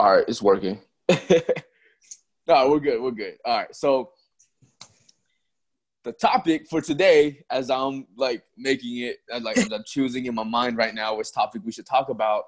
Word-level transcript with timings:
All 0.00 0.16
right, 0.16 0.24
it's 0.26 0.40
working. 0.40 0.80
no, 2.48 2.70
we're 2.70 2.80
good. 2.80 3.02
We're 3.02 3.10
good. 3.10 3.34
All 3.44 3.58
right. 3.58 3.76
So 3.76 4.12
the 6.04 6.12
topic 6.12 6.68
for 6.70 6.80
today, 6.80 7.44
as 7.50 7.68
I'm 7.68 8.06
like 8.16 8.42
making 8.56 8.96
it, 9.00 9.18
like 9.42 9.58
as 9.58 9.70
I'm 9.70 9.84
choosing 9.84 10.24
in 10.24 10.34
my 10.34 10.42
mind 10.42 10.78
right 10.78 10.94
now, 10.94 11.16
which 11.16 11.30
topic 11.34 11.60
we 11.66 11.72
should 11.72 11.84
talk 11.84 12.08
about. 12.08 12.44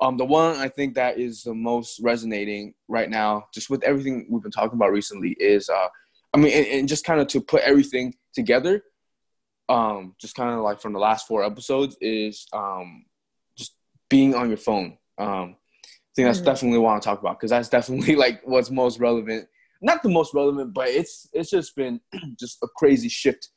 Um, 0.00 0.16
the 0.16 0.24
one 0.24 0.56
I 0.56 0.66
think 0.66 0.96
that 0.96 1.16
is 1.16 1.44
the 1.44 1.54
most 1.54 2.00
resonating 2.00 2.74
right 2.88 3.08
now, 3.08 3.46
just 3.54 3.70
with 3.70 3.84
everything 3.84 4.26
we've 4.28 4.42
been 4.42 4.50
talking 4.50 4.74
about 4.74 4.90
recently, 4.90 5.36
is 5.38 5.68
uh, 5.68 5.86
I 6.34 6.38
mean, 6.38 6.50
and, 6.52 6.66
and 6.66 6.88
just 6.88 7.04
kind 7.04 7.20
of 7.20 7.28
to 7.28 7.40
put 7.40 7.62
everything 7.62 8.16
together, 8.34 8.82
um, 9.68 10.16
just 10.20 10.34
kind 10.34 10.50
of 10.50 10.58
like 10.62 10.80
from 10.80 10.92
the 10.92 10.98
last 10.98 11.28
four 11.28 11.44
episodes, 11.44 11.96
is 12.00 12.48
um, 12.52 13.04
just 13.56 13.76
being 14.10 14.34
on 14.34 14.48
your 14.48 14.58
phone. 14.58 14.98
Um, 15.18 15.54
think 16.16 16.26
that's 16.26 16.38
mm-hmm. 16.38 16.46
definitely 16.46 16.78
what 16.78 16.88
I 16.88 16.92
want 16.92 17.02
to 17.02 17.08
talk 17.08 17.20
about 17.20 17.38
because 17.38 17.50
that's 17.50 17.68
definitely 17.68 18.16
like 18.24 18.40
what's 18.44 18.70
most 18.70 18.98
relevant. 18.98 19.48
Not 19.82 20.02
the 20.02 20.08
most 20.08 20.34
relevant, 20.34 20.72
but 20.72 20.88
it's 20.88 21.28
it's 21.32 21.50
just 21.50 21.76
been 21.76 22.00
just 22.40 22.58
a 22.62 22.68
crazy 22.76 23.08
shift 23.08 23.50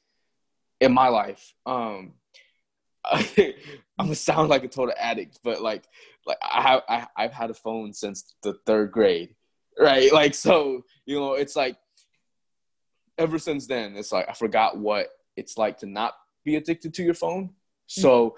in 0.82 0.94
my 0.94 1.08
life. 1.08 1.54
Um, 1.66 2.14
I'm 3.12 3.54
gonna 3.98 4.16
sound 4.16 4.50
like 4.50 4.66
a 4.66 4.68
total 4.68 4.94
addict, 5.00 5.40
but 5.44 5.62
like 5.62 5.86
like 6.26 6.38
I 6.44 6.62
have 6.62 6.82
I, 6.90 7.08
I've 7.16 7.34
had 7.34 7.50
a 7.50 7.54
phone 7.56 7.94
since 7.94 8.36
the 8.44 8.54
third 8.66 8.92
grade, 8.92 9.36
right? 9.80 10.12
Like 10.14 10.36
so, 10.36 10.84
you 11.06 11.18
know, 11.18 11.34
it's 11.34 11.56
like 11.56 11.78
ever 13.18 13.40
since 13.40 13.68
then, 13.68 13.96
it's 13.96 14.12
like 14.12 14.30
I 14.30 14.34
forgot 14.34 14.78
what 14.78 15.08
it's 15.38 15.58
like 15.58 15.78
to 15.80 15.86
not 15.86 16.14
be 16.44 16.58
addicted 16.58 16.94
to 16.96 17.04
your 17.04 17.14
phone. 17.14 17.52
So, 17.88 18.36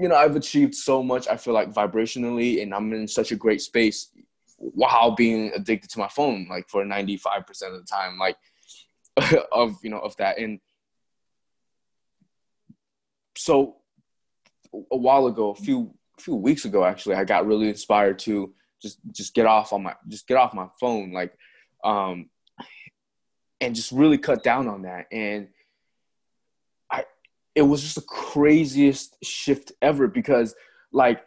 you 0.00 0.08
know, 0.08 0.14
I've 0.14 0.36
achieved 0.36 0.74
so 0.74 1.02
much. 1.02 1.28
I 1.28 1.36
feel 1.36 1.54
like 1.54 1.72
vibrationally, 1.72 2.62
and 2.62 2.74
I'm 2.74 2.92
in 2.92 3.08
such 3.08 3.32
a 3.32 3.36
great 3.36 3.60
space 3.62 4.10
while 4.58 5.12
being 5.12 5.52
addicted 5.54 5.90
to 5.90 5.98
my 5.98 6.08
phone, 6.08 6.46
like 6.48 6.68
for 6.68 6.84
95% 6.84 7.26
of 7.48 7.56
the 7.56 7.86
time, 7.88 8.18
like 8.18 8.36
of 9.52 9.76
you 9.82 9.90
know 9.90 9.98
of 9.98 10.16
that. 10.16 10.38
And 10.38 10.60
so, 13.36 13.76
a 14.72 14.96
while 14.96 15.26
ago, 15.26 15.50
a 15.50 15.54
few 15.54 15.94
few 16.18 16.34
weeks 16.34 16.64
ago, 16.64 16.84
actually, 16.84 17.16
I 17.16 17.24
got 17.24 17.46
really 17.46 17.68
inspired 17.68 18.18
to 18.20 18.54
just 18.80 18.98
just 19.12 19.34
get 19.34 19.46
off 19.46 19.72
on 19.72 19.82
my 19.82 19.94
just 20.08 20.26
get 20.26 20.36
off 20.36 20.54
my 20.54 20.68
phone, 20.80 21.12
like 21.12 21.36
um, 21.84 22.28
and 23.60 23.74
just 23.74 23.92
really 23.92 24.18
cut 24.18 24.42
down 24.42 24.68
on 24.68 24.82
that. 24.82 25.06
And 25.12 25.48
it 27.56 27.62
was 27.62 27.82
just 27.82 27.94
the 27.94 28.02
craziest 28.02 29.16
shift 29.24 29.72
ever 29.80 30.06
because, 30.06 30.54
like, 30.92 31.24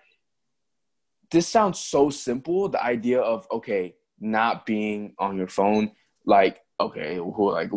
this 1.31 1.47
sounds 1.47 1.79
so 1.79 2.11
simple. 2.11 2.69
The 2.69 2.81
idea 2.81 3.19
of 3.19 3.47
okay, 3.51 3.95
not 4.19 4.65
being 4.65 5.15
on 5.17 5.37
your 5.37 5.47
phone, 5.47 5.91
like, 6.25 6.59
okay, 6.79 7.15
who 7.15 7.51
like 7.51 7.71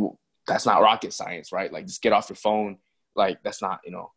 that's 0.47 0.67
not 0.67 0.83
rocket 0.83 1.15
science, 1.15 1.51
right? 1.51 1.73
Like, 1.73 1.87
just 1.87 2.03
get 2.03 2.13
off 2.13 2.29
your 2.29 2.37
phone. 2.37 2.77
Like, 3.17 3.43
that's 3.43 3.63
not, 3.63 3.81
you 3.85 3.91
know, 3.91 4.13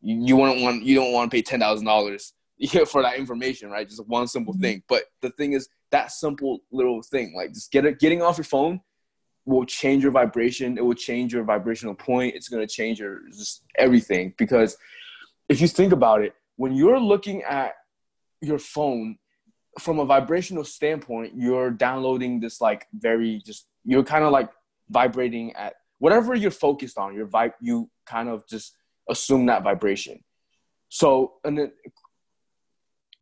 you, 0.00 0.20
you 0.26 0.36
wouldn't 0.36 0.62
want, 0.62 0.82
you 0.82 0.96
don't 0.96 1.12
want 1.12 1.30
to 1.30 1.34
pay 1.34 1.42
ten 1.42 1.60
thousand 1.60 1.86
dollars 1.86 2.32
for 2.88 3.02
that 3.02 3.18
information, 3.18 3.70
right? 3.70 3.88
Just 3.88 4.06
one 4.08 4.26
simple 4.26 4.52
mm-hmm. 4.52 4.62
thing. 4.62 4.82
But 4.88 5.04
the 5.22 5.30
thing 5.30 5.52
is, 5.52 5.68
that 5.92 6.10
simple 6.10 6.58
little 6.72 7.02
thing, 7.02 7.34
like 7.36 7.54
just 7.54 7.70
get 7.70 7.86
it, 7.86 8.00
getting 8.00 8.20
off 8.20 8.36
your 8.36 8.44
phone 8.44 8.80
will 9.46 9.64
change 9.64 10.02
your 10.02 10.12
vibration. 10.12 10.76
It 10.76 10.84
will 10.84 10.94
change 10.94 11.32
your 11.32 11.44
vibrational 11.44 11.94
point. 11.94 12.34
It's 12.34 12.48
going 12.48 12.66
to 12.66 12.72
change 12.72 12.98
your 12.98 13.20
just 13.30 13.62
everything 13.78 14.34
because 14.36 14.76
if 15.48 15.60
you 15.60 15.68
think 15.68 15.92
about 15.92 16.20
it, 16.22 16.34
when 16.56 16.74
you're 16.74 17.00
looking 17.00 17.42
at 17.44 17.74
your 18.42 18.58
phone 18.58 19.16
from 19.78 20.00
a 20.00 20.04
vibrational 20.04 20.64
standpoint, 20.64 21.34
you're 21.36 21.70
downloading 21.70 22.40
this 22.40 22.60
like 22.60 22.86
very 22.92 23.40
just 23.46 23.68
you're 23.84 24.02
kind 24.02 24.24
of 24.24 24.32
like 24.32 24.50
vibrating 24.90 25.54
at 25.54 25.74
whatever 25.98 26.34
you're 26.34 26.50
focused 26.50 26.98
on. 26.98 27.14
You're 27.14 27.28
vibe 27.28 27.52
you 27.60 27.88
kind 28.04 28.28
of 28.28 28.46
just 28.48 28.76
assume 29.08 29.46
that 29.46 29.62
vibration. 29.62 30.24
So 30.88 31.34
and 31.44 31.56
then 31.56 31.72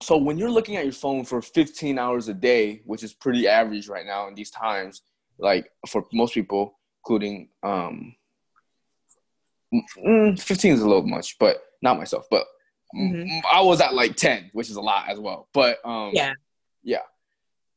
so 0.03 0.17
when 0.17 0.39
you're 0.39 0.51
looking 0.51 0.77
at 0.77 0.85
your 0.85 0.93
phone 0.93 1.25
for 1.25 1.43
15 1.43 1.99
hours 1.99 2.29
a 2.29 2.35
day, 2.35 2.83
which 2.85 3.03
is 3.03 3.13
pretty 3.13 3.47
average 3.47 3.89
right 3.89 4.07
now 4.07 4.29
in 4.29 4.35
these 4.35 4.51
times, 4.51 5.03
like 5.39 5.71
for 5.89 6.07
most 6.13 6.35
people, 6.35 6.79
including 7.03 7.49
um, 7.63 8.15
mm, 9.73 10.41
15 10.41 10.73
is 10.73 10.81
a 10.81 10.87
little 10.87 11.07
much, 11.07 11.37
but 11.39 11.63
not 11.83 11.99
myself. 11.99 12.27
But 12.31 12.47
mm-hmm. 12.95 13.39
I 13.53 13.61
was 13.61 13.81
at 13.81 13.95
like 13.95 14.17
10, 14.17 14.51
which 14.53 14.71
is 14.71 14.77
a 14.77 14.81
lot 14.81 15.09
as 15.09 15.19
well. 15.19 15.49
But 15.53 15.79
um, 15.85 16.11
yeah, 16.13 16.33
yeah. 16.83 17.03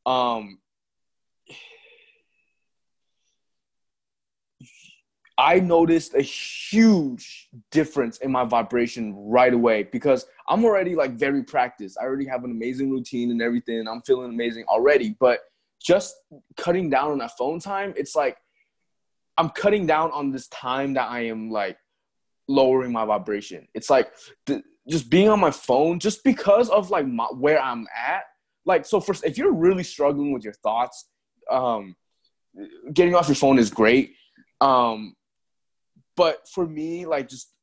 Um, 0.05 0.59
I 5.37 5.59
noticed 5.59 6.15
a 6.15 6.21
huge 6.21 7.49
difference 7.69 8.17
in 8.19 8.31
my 8.31 8.43
vibration 8.43 9.13
right 9.15 9.53
away 9.53 9.83
because 9.83 10.25
I'm 10.47 10.65
already 10.65 10.95
like 10.95 11.11
very 11.11 11.43
practiced. 11.43 11.97
I 12.01 12.05
already 12.05 12.25
have 12.25 12.43
an 12.43 12.49
amazing 12.49 12.89
routine 12.89 13.29
and 13.29 13.41
everything. 13.41 13.87
I'm 13.87 14.01
feeling 14.01 14.31
amazing 14.31 14.65
already. 14.67 15.15
But 15.19 15.41
just 15.81 16.15
cutting 16.55 16.89
down 16.89 17.11
on 17.11 17.17
that 17.19 17.37
phone 17.37 17.59
time, 17.59 17.93
it's 17.95 18.15
like 18.15 18.37
I'm 19.37 19.49
cutting 19.49 19.85
down 19.85 20.11
on 20.11 20.31
this 20.31 20.47
time 20.47 20.95
that 20.95 21.09
I 21.09 21.25
am 21.27 21.51
like 21.51 21.77
lowering 22.47 22.91
my 22.91 23.05
vibration. 23.05 23.67
It's 23.73 23.89
like 23.89 24.11
just 24.89 25.09
being 25.09 25.29
on 25.29 25.39
my 25.39 25.51
phone 25.51 25.99
just 25.99 26.23
because 26.23 26.69
of 26.69 26.89
like 26.89 27.05
my, 27.07 27.25
where 27.25 27.61
I'm 27.61 27.87
at. 27.95 28.23
Like 28.65 28.85
so 28.85 28.99
first 28.99 29.25
if 29.25 29.37
you're 29.37 29.53
really 29.53 29.83
struggling 29.83 30.33
with 30.33 30.43
your 30.43 30.53
thoughts, 30.53 31.07
um 31.49 31.95
getting 32.91 33.15
off 33.15 33.27
your 33.27 33.35
phone 33.35 33.59
is 33.59 33.69
great. 33.69 34.15
Um 34.59 35.15
but 36.15 36.47
for 36.49 36.65
me 36.65 37.05
like 37.05 37.29
just 37.29 37.53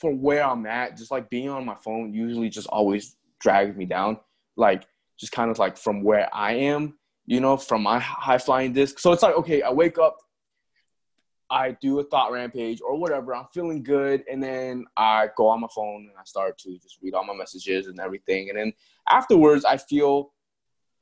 for 0.00 0.14
where 0.14 0.44
I'm 0.44 0.64
at, 0.66 0.96
just 0.96 1.10
like 1.10 1.28
being 1.28 1.48
on 1.48 1.64
my 1.64 1.74
phone 1.74 2.14
usually 2.14 2.48
just 2.48 2.68
always 2.68 3.16
drags 3.40 3.76
me 3.76 3.84
down. 3.84 4.18
Like 4.56 4.86
just 5.18 5.32
kind 5.32 5.50
of 5.50 5.58
like 5.58 5.76
from 5.76 6.02
where 6.02 6.28
I 6.34 6.54
am, 6.54 6.98
you 7.26 7.40
know, 7.40 7.56
from 7.56 7.82
my 7.82 7.98
high 7.98 8.38
flying 8.38 8.72
disc. 8.72 8.98
So 8.98 9.12
it's 9.12 9.22
like, 9.22 9.34
okay, 9.36 9.62
I 9.62 9.70
wake 9.70 9.98
up, 9.98 10.18
I 11.50 11.72
do 11.80 11.98
a 11.98 12.04
thought 12.04 12.30
rampage 12.32 12.80
or 12.80 12.96
whatever. 12.96 13.34
I'm 13.34 13.46
feeling 13.52 13.82
good. 13.82 14.22
And 14.30 14.42
then 14.42 14.84
I 14.96 15.28
go 15.36 15.48
on 15.48 15.60
my 15.60 15.68
phone 15.74 16.08
and 16.08 16.18
I 16.18 16.24
start 16.24 16.58
to 16.58 16.78
just 16.78 16.98
read 17.02 17.14
all 17.14 17.24
my 17.24 17.34
messages 17.34 17.86
and 17.86 17.98
everything. 18.00 18.50
And 18.50 18.58
then 18.58 18.72
afterwards, 19.08 19.64
I 19.64 19.78
feel 19.78 20.32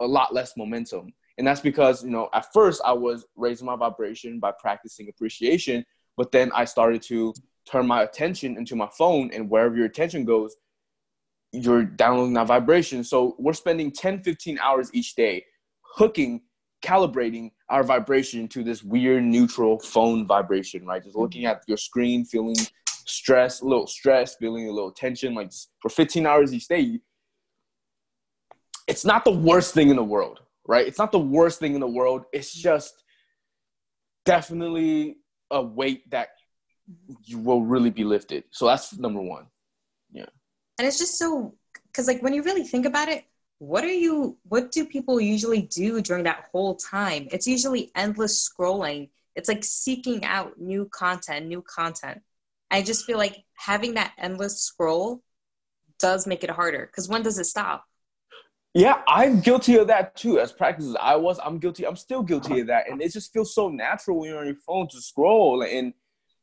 a 0.00 0.06
lot 0.06 0.32
less 0.32 0.56
momentum. 0.56 1.12
And 1.38 1.46
that's 1.46 1.60
because, 1.60 2.04
you 2.04 2.10
know, 2.10 2.28
at 2.32 2.52
first 2.52 2.80
I 2.84 2.92
was 2.92 3.26
raising 3.36 3.66
my 3.66 3.76
vibration 3.76 4.38
by 4.38 4.52
practicing 4.58 5.08
appreciation. 5.08 5.84
But 6.16 6.32
then 6.32 6.50
I 6.54 6.64
started 6.64 7.02
to 7.02 7.34
turn 7.70 7.86
my 7.86 8.02
attention 8.02 8.56
into 8.56 8.76
my 8.76 8.88
phone. 8.96 9.30
And 9.32 9.50
wherever 9.50 9.76
your 9.76 9.86
attention 9.86 10.24
goes, 10.24 10.56
you're 11.56 11.84
downloading 11.84 12.34
that 12.34 12.46
vibration. 12.46 13.02
So 13.02 13.34
we're 13.38 13.54
spending 13.54 13.90
10, 13.90 14.22
15 14.22 14.58
hours 14.58 14.90
each 14.92 15.14
day 15.14 15.44
hooking, 15.80 16.42
calibrating 16.82 17.50
our 17.70 17.82
vibration 17.82 18.46
to 18.48 18.62
this 18.62 18.82
weird 18.82 19.24
neutral 19.24 19.78
phone 19.80 20.26
vibration, 20.26 20.86
right? 20.86 21.02
Just 21.02 21.16
looking 21.16 21.42
mm-hmm. 21.42 21.56
at 21.56 21.62
your 21.66 21.78
screen, 21.78 22.24
feeling 22.24 22.56
stress, 23.06 23.60
a 23.60 23.64
little 23.64 23.86
stress, 23.86 24.36
feeling 24.36 24.68
a 24.68 24.72
little 24.72 24.92
tension, 24.92 25.34
like 25.34 25.50
for 25.80 25.88
15 25.88 26.26
hours 26.26 26.52
each 26.52 26.68
day. 26.68 27.00
It's 28.86 29.04
not 29.04 29.24
the 29.24 29.32
worst 29.32 29.74
thing 29.74 29.88
in 29.88 29.96
the 29.96 30.04
world, 30.04 30.40
right? 30.66 30.86
It's 30.86 30.98
not 30.98 31.10
the 31.10 31.18
worst 31.18 31.58
thing 31.58 31.74
in 31.74 31.80
the 31.80 31.88
world. 31.88 32.24
It's 32.32 32.54
mm-hmm. 32.54 32.62
just 32.62 33.02
definitely 34.24 35.16
a 35.50 35.62
weight 35.62 36.08
that 36.10 36.28
mm-hmm. 36.90 37.14
you 37.24 37.38
will 37.38 37.62
really 37.62 37.90
be 37.90 38.04
lifted. 38.04 38.44
So 38.50 38.66
that's 38.66 38.96
number 38.98 39.22
one. 39.22 39.46
And 40.78 40.86
it's 40.86 40.98
just 40.98 41.18
so 41.18 41.54
because 41.86 42.06
like 42.06 42.22
when 42.22 42.34
you 42.34 42.42
really 42.42 42.64
think 42.64 42.86
about 42.86 43.08
it 43.08 43.24
what 43.58 43.84
are 43.84 43.92
you 43.92 44.36
what 44.48 44.70
do 44.70 44.84
people 44.84 45.20
usually 45.20 45.62
do 45.62 46.00
during 46.02 46.24
that 46.24 46.48
whole 46.52 46.74
time? 46.76 47.28
It's 47.32 47.46
usually 47.46 47.90
endless 47.94 48.48
scrolling. 48.48 49.08
It's 49.34 49.48
like 49.48 49.64
seeking 49.64 50.24
out 50.24 50.60
new 50.60 50.86
content 50.86 51.46
new 51.46 51.62
content. 51.62 52.20
I 52.70 52.82
just 52.82 53.06
feel 53.06 53.18
like 53.18 53.44
having 53.54 53.94
that 53.94 54.12
endless 54.18 54.60
scroll 54.60 55.22
does 55.98 56.26
make 56.26 56.44
it 56.44 56.50
harder 56.50 56.86
because 56.86 57.08
when 57.08 57.22
does 57.22 57.38
it 57.38 57.44
stop? 57.44 57.84
Yeah 58.74 59.00
i'm 59.08 59.40
guilty 59.40 59.76
of 59.76 59.86
that 59.86 60.16
too. 60.16 60.38
As 60.38 60.52
practices 60.52 60.94
i 61.00 61.16
was 61.16 61.40
i'm 61.42 61.58
guilty 61.58 61.86
i'm 61.86 61.96
still 61.96 62.22
guilty 62.22 62.60
of 62.60 62.66
that. 62.66 62.90
And 62.90 63.00
it 63.00 63.10
just 63.12 63.32
feels 63.32 63.54
so 63.54 63.70
natural 63.70 64.18
when 64.20 64.30
you're 64.30 64.38
on 64.38 64.46
your 64.46 64.56
phone 64.56 64.88
to 64.88 65.00
scroll. 65.00 65.62
And 65.62 65.94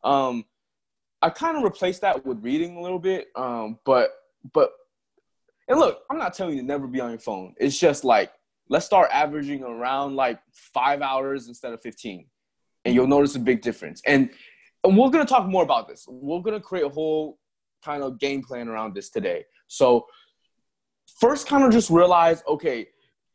um 0.04 0.46
i 1.22 1.30
kind 1.30 1.58
of 1.58 1.64
replaced 1.64 2.02
that 2.02 2.26
with 2.26 2.44
reading 2.44 2.76
a 2.76 2.82
little 2.82 3.00
bit 3.00 3.28
um 3.36 3.78
but 3.86 4.12
but 4.54 4.72
and 5.68 5.80
look, 5.80 6.02
I'm 6.10 6.18
not 6.18 6.34
telling 6.34 6.56
you 6.56 6.62
to 6.62 6.68
never 6.68 6.88
be 6.88 7.00
on 7.00 7.10
your 7.12 7.20
phone. 7.20 7.56
It's 7.58 7.80
just 7.80 8.04
like 8.04 8.32
let's 8.70 8.86
start 8.86 9.10
averaging 9.12 9.64
around 9.64 10.16
like 10.16 10.40
five 10.52 11.02
hours 11.02 11.48
instead 11.48 11.74
of 11.74 11.82
15, 11.82 12.26
and 12.86 12.96
you'll 12.96 13.08
notice 13.08 13.36
a 13.36 13.40
big 13.40 13.62
difference. 13.62 14.02
And 14.06 14.30
and 14.84 14.98
we're 14.98 15.10
gonna 15.10 15.26
talk 15.26 15.48
more 15.48 15.64
about 15.64 15.88
this. 15.88 16.06
We're 16.08 16.42
gonna 16.42 16.60
create 16.60 16.86
a 16.86 16.90
whole 16.90 17.40
kind 17.84 18.04
of 18.04 18.20
game 18.20 18.42
plan 18.42 18.68
around 18.68 18.96
this 18.96 19.10
today. 19.10 19.46
So 19.68 20.06
first, 21.20 21.48
kind 21.48 21.64
of 21.64 21.72
just 21.72 21.90
realize, 21.90 22.44
okay, 22.48 22.88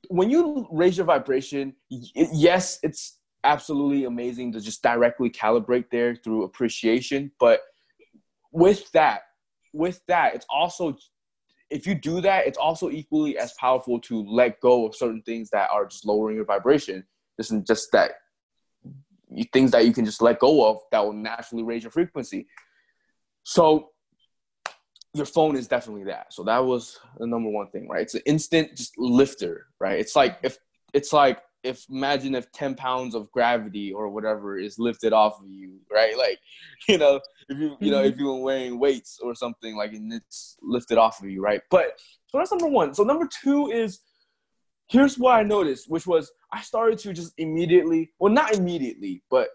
when 0.08 0.31
you 0.31 0.66
raise 0.70 0.96
your 0.96 1.06
vibration, 1.06 1.75
yes, 1.88 2.78
it's 2.82 3.19
absolutely 3.44 4.05
amazing 4.05 4.52
to 4.52 4.60
just 4.60 4.82
directly 4.82 5.31
calibrate 5.31 5.87
there 5.90 6.14
through 6.14 6.44
appreciation. 6.44 7.31
But 7.38 7.60
with 8.52 8.90
that, 8.93 9.22
with 9.79 10.01
that, 10.09 10.35
it's 10.35 10.47
also 10.51 10.99
if 11.71 11.87
you 11.87 11.95
do 11.95 12.21
that, 12.23 12.47
it's 12.47 12.59
also 12.59 12.91
equally 12.91 13.39
as 13.39 13.53
powerful 13.55 14.01
to 14.01 14.25
let 14.25 14.59
go 14.61 14.87
of 14.87 14.97
certain 14.97 15.23
things 15.23 15.51
that 15.51 15.71
are 15.71 15.87
just 15.87 16.07
lowering 16.07 16.37
your 16.37 16.45
vibration. 16.45 17.05
This 17.37 17.51
is 17.51 17.63
just 17.63 17.93
that 17.93 18.13
things 19.53 19.71
that 19.73 19.85
you 19.87 19.93
can 19.93 20.05
just 20.05 20.23
let 20.23 20.39
go 20.39 20.69
of 20.69 20.79
that 20.91 21.05
will 21.05 21.13
naturally 21.13 21.63
raise 21.63 21.83
your 21.83 21.93
frequency. 21.93 22.47
So 23.43 23.91
your 25.15 25.27
phone 25.27 25.57
is 25.57 25.69
definitely 25.69 26.05
that. 26.05 26.33
So 26.33 26.43
that 26.45 26.65
was 26.65 26.99
the 27.19 27.27
number 27.27 27.51
one 27.51 27.69
thing, 27.69 27.87
right? 27.89 28.03
It's 28.03 28.15
an 28.15 28.23
instant 28.25 28.75
just 28.75 28.97
lifter, 28.99 29.67
right? 29.79 29.99
It's 29.99 30.17
like 30.17 30.39
if 30.43 30.59
it's 30.95 31.13
like 31.13 31.41
if 31.62 31.84
imagine 31.90 32.34
if 32.34 32.50
10 32.52 32.75
pounds 32.75 33.14
of 33.14 33.31
gravity 33.32 33.93
or 33.93 34.08
whatever 34.08 34.58
is 34.58 34.78
lifted 34.78 35.12
off 35.12 35.40
of 35.40 35.50
you, 35.50 35.81
right? 35.93 36.14
Like, 36.16 36.38
you 36.88 36.99
know, 36.99 37.20
if 37.49 37.58
you 37.58 37.76
you 37.81 37.90
know, 37.90 38.02
if 38.02 38.12
mm-hmm. 38.12 38.20
you 38.20 38.26
were 38.26 38.43
wearing 38.43 38.78
weights 38.78 39.19
or 39.22 39.34
something 39.34 39.76
like 39.76 39.93
and 39.93 40.12
it's 40.12 40.56
lifted 40.62 40.99
off 40.99 41.22
of 41.22 41.31
you, 41.31 41.43
right? 41.43 41.60
But 41.70 41.99
so 42.28 42.38
that's 42.38 42.50
number 42.50 42.69
one. 42.69 42.94
So 42.94 43.02
number 43.02 43.28
two 43.43 43.70
is 43.70 44.00
here's 44.88 45.19
what 45.19 45.34
I 45.34 45.43
noticed, 45.43 45.90
which 45.90 46.06
was 46.06 46.31
I 46.52 46.62
started 46.62 46.99
to 47.00 47.12
just 47.12 47.34
immediately, 47.38 48.10
well, 48.19 48.32
not 48.32 48.55
immediately, 48.55 49.22
but 49.31 49.49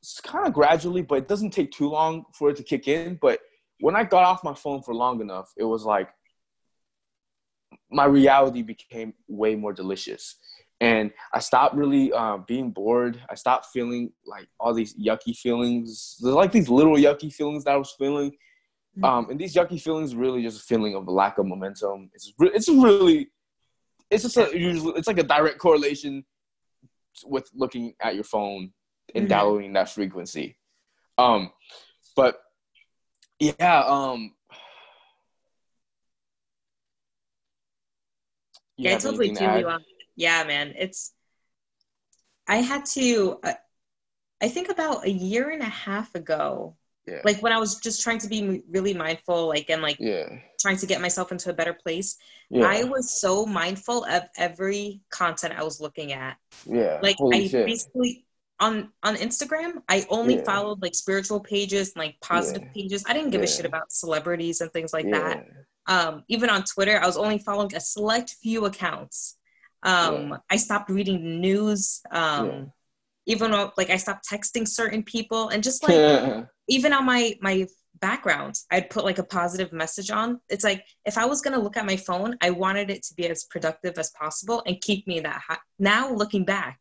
it's 0.00 0.20
kind 0.20 0.46
of 0.46 0.52
gradually, 0.52 1.02
but 1.02 1.18
it 1.18 1.28
doesn't 1.28 1.50
take 1.50 1.70
too 1.70 1.88
long 1.88 2.24
for 2.34 2.50
it 2.50 2.56
to 2.56 2.62
kick 2.62 2.88
in. 2.88 3.18
But 3.20 3.40
when 3.78 3.96
I 3.96 4.04
got 4.04 4.24
off 4.24 4.44
my 4.44 4.54
phone 4.54 4.82
for 4.82 4.94
long 4.94 5.20
enough, 5.20 5.52
it 5.56 5.64
was 5.64 5.84
like 5.84 6.08
my 7.90 8.04
reality 8.04 8.62
became 8.62 9.14
way 9.28 9.54
more 9.54 9.72
delicious. 9.72 10.36
And 10.82 11.12
I 11.32 11.38
stopped 11.38 11.76
really 11.76 12.12
uh, 12.12 12.38
being 12.38 12.72
bored. 12.72 13.22
I 13.30 13.36
stopped 13.36 13.66
feeling 13.66 14.12
like 14.26 14.48
all 14.58 14.74
these 14.74 14.96
yucky 14.98 15.36
feelings. 15.36 16.16
There's 16.20 16.34
like 16.34 16.50
these 16.50 16.68
little 16.68 16.96
yucky 16.96 17.32
feelings 17.32 17.62
that 17.64 17.74
I 17.74 17.76
was 17.76 17.94
feeling. 17.96 18.32
Mm-hmm. 18.32 19.04
Um, 19.04 19.30
and 19.30 19.38
these 19.38 19.54
yucky 19.54 19.80
feelings 19.80 20.16
really 20.16 20.42
just 20.42 20.60
a 20.60 20.64
feeling 20.64 20.96
of 20.96 21.06
a 21.06 21.10
lack 21.12 21.38
of 21.38 21.46
momentum. 21.46 22.10
It's, 22.14 22.32
re- 22.36 22.50
it's 22.52 22.68
really 22.68 23.30
it's 24.10 24.24
just 24.24 24.36
a 24.36 24.50
usually 24.58 24.94
it's 24.96 25.06
like 25.06 25.18
a 25.18 25.22
direct 25.22 25.58
correlation 25.58 26.24
with 27.24 27.48
looking 27.54 27.94
at 28.00 28.16
your 28.16 28.24
phone 28.24 28.72
and 29.14 29.22
mm-hmm. 29.22 29.28
downloading 29.28 29.72
that 29.74 29.88
frequency. 29.88 30.58
Um, 31.16 31.52
but 32.16 32.40
yeah, 33.38 33.84
um, 33.86 34.34
yeah, 38.76 38.98
totally 38.98 39.30
do. 39.30 39.36
To 39.36 39.80
yeah, 40.16 40.44
man, 40.44 40.74
it's. 40.76 41.12
I 42.48 42.56
had 42.56 42.86
to. 42.86 43.38
Uh, 43.42 43.54
I 44.40 44.48
think 44.48 44.70
about 44.70 45.06
a 45.06 45.10
year 45.10 45.50
and 45.50 45.62
a 45.62 45.66
half 45.66 46.14
ago, 46.14 46.76
yeah. 47.06 47.20
like 47.24 47.42
when 47.42 47.52
i 47.52 47.58
was 47.58 47.76
just 47.76 48.02
trying 48.02 48.18
to 48.18 48.28
be 48.28 48.62
really 48.70 48.94
mindful 48.94 49.48
like 49.48 49.68
and 49.70 49.82
like 49.82 49.96
yeah. 49.98 50.28
trying 50.60 50.76
to 50.76 50.86
get 50.86 51.00
myself 51.00 51.32
into 51.32 51.50
a 51.50 51.52
better 51.52 51.72
place 51.72 52.16
yeah. 52.50 52.66
i 52.66 52.84
was 52.84 53.20
so 53.20 53.46
mindful 53.46 54.04
of 54.04 54.22
every 54.36 55.00
content 55.10 55.54
i 55.56 55.62
was 55.62 55.80
looking 55.80 56.12
at 56.12 56.36
yeah 56.66 56.98
like 57.02 57.16
Holy 57.16 57.44
i 57.44 57.48
shit. 57.48 57.66
basically 57.66 58.24
on 58.60 58.90
on 59.02 59.16
instagram 59.16 59.82
i 59.88 60.06
only 60.10 60.36
yeah. 60.36 60.44
followed 60.44 60.80
like 60.82 60.94
spiritual 60.94 61.40
pages 61.40 61.92
like 61.96 62.16
positive 62.20 62.62
pages 62.74 63.04
i 63.08 63.12
didn't 63.12 63.30
give 63.30 63.42
a 63.42 63.46
shit 63.46 63.66
about 63.66 63.90
celebrities 63.90 64.60
and 64.60 64.72
things 64.72 64.92
like 64.92 65.10
that 65.10 65.44
um 65.88 66.22
even 66.28 66.48
on 66.48 66.62
twitter 66.62 67.00
i 67.02 67.06
was 67.06 67.16
only 67.16 67.38
following 67.38 67.74
a 67.74 67.80
select 67.80 68.36
few 68.40 68.66
accounts 68.66 69.36
um 69.82 70.38
i 70.50 70.56
stopped 70.56 70.90
reading 70.90 71.22
the 71.22 71.38
news 71.38 72.00
um 72.10 72.72
even 73.26 73.50
though 73.50 73.72
like 73.76 73.90
I 73.90 73.96
stopped 73.96 74.28
texting 74.28 74.66
certain 74.66 75.02
people 75.02 75.48
and 75.48 75.62
just 75.62 75.82
like 75.82 76.46
even 76.68 76.92
on 76.92 77.06
my 77.06 77.34
my 77.40 77.66
background 78.00 78.58
i'd 78.72 78.90
put 78.90 79.04
like 79.04 79.18
a 79.18 79.24
positive 79.24 79.72
message 79.72 80.10
on. 80.10 80.40
It's 80.48 80.64
like 80.64 80.84
if 81.04 81.16
i 81.18 81.24
was 81.24 81.40
going 81.40 81.56
to 81.56 81.62
look 81.62 81.76
at 81.76 81.86
my 81.86 81.96
phone 81.96 82.36
i 82.40 82.50
wanted 82.50 82.90
it 82.90 83.02
to 83.04 83.14
be 83.14 83.28
as 83.28 83.44
productive 83.44 83.98
as 83.98 84.10
possible 84.10 84.62
and 84.66 84.80
keep 84.80 85.06
me 85.06 85.18
in 85.18 85.24
that 85.24 85.40
high 85.46 85.58
now 85.78 86.12
looking 86.12 86.44
back 86.44 86.80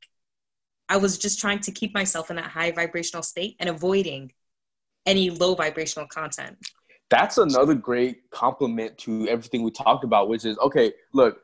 i 0.89 0.97
was 0.97 1.17
just 1.17 1.39
trying 1.39 1.59
to 1.59 1.71
keep 1.71 1.93
myself 1.93 2.29
in 2.31 2.37
that 2.37 2.49
high 2.49 2.71
vibrational 2.71 3.21
state 3.21 3.55
and 3.59 3.69
avoiding 3.69 4.31
any 5.05 5.31
low 5.31 5.55
vibrational 5.55 6.07
content. 6.07 6.55
That's 7.09 7.39
another 7.39 7.73
great 7.73 8.29
complement 8.29 8.97
to 8.99 9.27
everything 9.27 9.63
we 9.63 9.71
talked 9.71 10.03
about 10.03 10.29
which 10.29 10.45
is 10.45 10.57
okay 10.59 10.93
look 11.13 11.41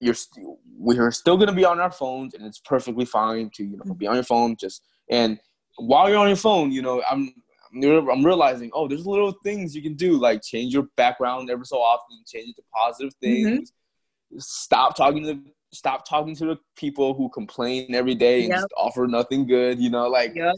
you're 0.00 0.14
st- 0.14 0.46
we're 0.76 1.10
still 1.10 1.36
going 1.36 1.48
to 1.48 1.54
be 1.54 1.64
on 1.64 1.78
our 1.80 1.90
phones 1.90 2.34
and 2.34 2.44
it's 2.44 2.58
perfectly 2.58 3.04
fine 3.04 3.50
to 3.54 3.64
you 3.64 3.78
know 3.84 3.94
be 3.94 4.06
on 4.06 4.14
your 4.14 4.24
phone 4.24 4.56
just 4.56 4.82
and 5.10 5.38
while 5.76 6.08
you're 6.08 6.18
on 6.18 6.28
your 6.28 6.36
phone 6.36 6.72
you 6.72 6.82
know 6.82 7.02
i'm 7.10 7.32
I'm 7.72 8.24
realizing, 8.24 8.70
oh, 8.74 8.88
there's 8.88 9.06
little 9.06 9.32
things 9.44 9.74
you 9.76 9.82
can 9.82 9.94
do, 9.94 10.18
like 10.18 10.42
change 10.42 10.72
your 10.72 10.88
background 10.96 11.50
every 11.50 11.66
so 11.66 11.76
often, 11.76 12.18
change 12.26 12.50
it 12.50 12.56
to 12.56 12.62
positive 12.74 13.12
mm-hmm. 13.22 13.44
things. 13.44 13.70
Mm-hmm. 13.70 14.38
Stop 14.38 14.96
talking 14.96 15.24
to 15.24 15.40
stop 15.72 16.08
talking 16.08 16.34
to 16.34 16.46
the 16.46 16.58
people 16.76 17.14
who 17.14 17.28
complain 17.28 17.94
every 17.94 18.14
day 18.14 18.42
and 18.42 18.50
yep. 18.50 18.64
offer 18.76 19.06
nothing 19.06 19.46
good, 19.46 19.78
you 19.78 19.88
know, 19.88 20.08
like 20.08 20.34
yep. 20.34 20.54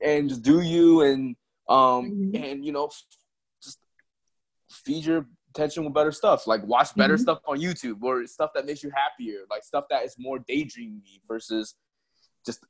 and 0.00 0.28
just 0.28 0.42
do 0.42 0.60
you 0.60 1.02
and 1.02 1.34
um 1.68 2.10
mm-hmm. 2.10 2.44
and 2.44 2.64
you 2.64 2.70
know 2.70 2.88
just 3.60 3.78
feed 4.70 5.04
your 5.04 5.26
attention 5.56 5.84
with 5.84 5.94
better 5.94 6.12
stuff. 6.12 6.46
Like 6.46 6.62
watch 6.64 6.94
better 6.94 7.14
mm-hmm. 7.14 7.22
stuff 7.22 7.40
on 7.46 7.58
YouTube 7.58 8.02
or 8.02 8.26
stuff 8.26 8.50
that 8.54 8.66
makes 8.66 8.82
you 8.82 8.90
happier, 8.94 9.40
like 9.50 9.64
stuff 9.64 9.84
that 9.90 10.04
is 10.04 10.16
more 10.18 10.38
daydreamy 10.38 11.20
versus 11.28 11.74
just 12.44 12.64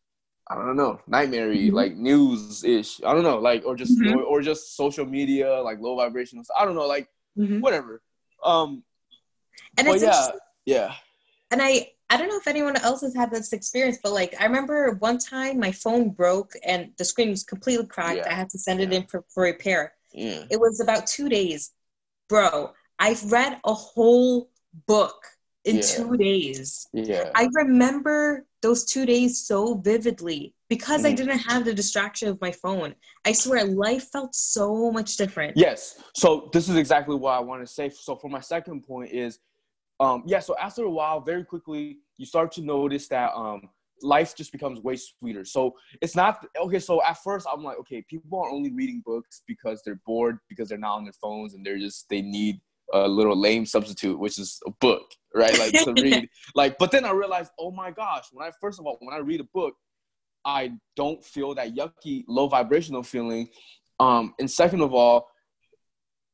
I 0.49 0.55
don't 0.55 0.77
know, 0.77 1.01
nightmare 1.09 1.49
mm-hmm. 1.49 1.75
like 1.75 1.97
news 1.97 2.63
ish. 2.63 3.01
I 3.05 3.13
don't 3.13 3.25
know, 3.25 3.39
like 3.39 3.65
or 3.67 3.75
just 3.75 3.99
mm-hmm. 3.99 4.19
or, 4.19 4.23
or, 4.23 4.43
just 4.43 4.77
social 4.77 5.05
media, 5.05 5.61
like 5.61 5.81
low 5.81 5.97
vibrations. 5.97 6.49
I 6.59 6.65
don't 6.65 6.77
know, 6.77 6.87
like 6.87 7.09
mm-hmm. 7.37 7.61
whatever. 7.61 8.01
Um, 8.45 8.85
and 9.77 9.89
it's 9.89 10.03
yeah, 10.03 10.29
yeah. 10.65 10.95
And 11.51 11.61
I 11.61 11.89
I 12.09 12.17
don't 12.17 12.29
know 12.29 12.39
if 12.39 12.47
anyone 12.47 12.77
else 12.77 13.01
has 13.01 13.15
had 13.15 13.33
this 13.33 13.53
experience, 13.53 13.99
but 14.03 14.13
like 14.13 14.35
I 14.41 14.45
remember 14.45 14.93
one 15.01 15.19
time 15.19 15.59
my 15.59 15.73
phone 15.73 16.11
broke 16.11 16.53
and 16.65 16.93
the 16.99 17.05
screen 17.05 17.31
was 17.31 17.43
completely 17.43 17.87
cracked. 17.87 18.19
Yeah. 18.19 18.31
I 18.31 18.35
had 18.35 18.49
to 18.51 18.59
send 18.59 18.81
it 18.81 18.93
in 18.93 19.05
for, 19.07 19.25
for 19.29 19.43
repair. 19.43 19.95
Yeah. 20.13 20.45
It 20.49 20.61
was 20.61 20.81
about 20.81 21.09
two 21.09 21.29
days, 21.29 21.73
bro. 22.29 22.73
I've 22.99 23.31
read 23.31 23.59
a 23.65 23.75
whole 23.75 24.51
book 24.87 25.27
in 25.65 25.77
yeah. 25.77 25.83
two 25.83 26.17
days. 26.17 26.87
Yeah. 26.93 27.31
I 27.35 27.49
remember 27.53 28.47
those 28.63 28.85
two 28.85 29.05
days 29.05 29.47
so 29.47 29.75
vividly 29.75 30.55
because 30.69 31.03
mm. 31.03 31.07
I 31.07 31.13
didn't 31.13 31.39
have 31.41 31.65
the 31.65 31.75
distraction 31.75 32.29
of 32.29 32.41
my 32.41 32.53
phone. 32.53 32.95
I 33.25 33.33
swear 33.33 33.65
life 33.65 34.09
felt 34.11 34.35
so 34.35 34.91
much 34.91 35.17
different. 35.17 35.57
Yes. 35.57 36.01
So 36.15 36.49
this 36.53 36.69
is 36.69 36.77
exactly 36.77 37.17
what 37.17 37.33
I 37.33 37.41
want 37.41 37.67
to 37.67 37.73
say. 37.73 37.91
So 37.91 38.17
for 38.17 38.29
my 38.29 38.41
second 38.41 38.83
point 38.83 39.11
is 39.13 39.39
um 39.99 40.23
yeah, 40.27 40.41
so 40.41 40.55
after 40.59 40.85
a 40.85 40.91
while, 40.91 41.21
very 41.21 41.45
quickly, 41.45 41.99
you 42.17 42.27
start 42.27 42.53
to 42.53 42.63
notice 42.63 43.09
that 43.09 43.33
um 43.35 43.63
life 44.03 44.37
just 44.37 44.53
becomes 44.53 44.81
way 44.81 44.97
sweeter. 44.97 45.45
So 45.45 45.75
it's 46.01 46.17
not 46.17 46.45
okay. 46.59 46.79
So 46.79 47.03
at 47.03 47.19
first, 47.23 47.47
I'm 47.53 47.63
like, 47.63 47.79
okay, 47.81 48.05
people 48.09 48.39
are 48.41 48.51
only 48.51 48.73
reading 48.73 49.03
books 49.05 49.43
because 49.47 49.83
they're 49.85 50.01
bored, 50.07 50.39
because 50.49 50.69
they're 50.69 50.79
not 50.79 50.97
on 50.97 51.05
their 51.05 51.13
phones, 51.13 51.55
and 51.55 51.65
they're 51.65 51.79
just 51.79 52.09
they 52.09 52.23
need 52.23 52.61
a 52.93 53.09
little 53.09 53.39
lame 53.39 53.67
substitute, 53.67 54.19
which 54.19 54.39
is 54.39 54.61
a 54.67 54.71
book, 54.81 55.03
right? 55.35 55.59
Like 55.59 55.73
to 55.85 55.93
read. 56.03 56.29
Like, 56.55 56.79
but 56.79 56.91
then 56.91 57.05
I 57.05 57.13
realized, 57.13 57.53
oh 57.59 57.71
my 57.71 57.91
gosh, 57.91 58.27
when 58.33 58.47
I 58.47 58.53
first 58.61 58.79
of 58.79 58.87
all, 58.87 58.97
when 59.01 59.15
I 59.15 59.19
read 59.19 59.41
a 59.41 59.49
book, 59.53 59.75
I 60.45 60.73
don't 60.95 61.25
feel 61.25 61.55
that 61.55 61.75
yucky, 61.75 62.25
low 62.29 62.47
vibrational 62.49 63.03
feeling. 63.03 63.49
Um, 63.99 64.35
and 64.39 64.51
second 64.51 64.83
of 64.83 64.95
all, 64.95 65.29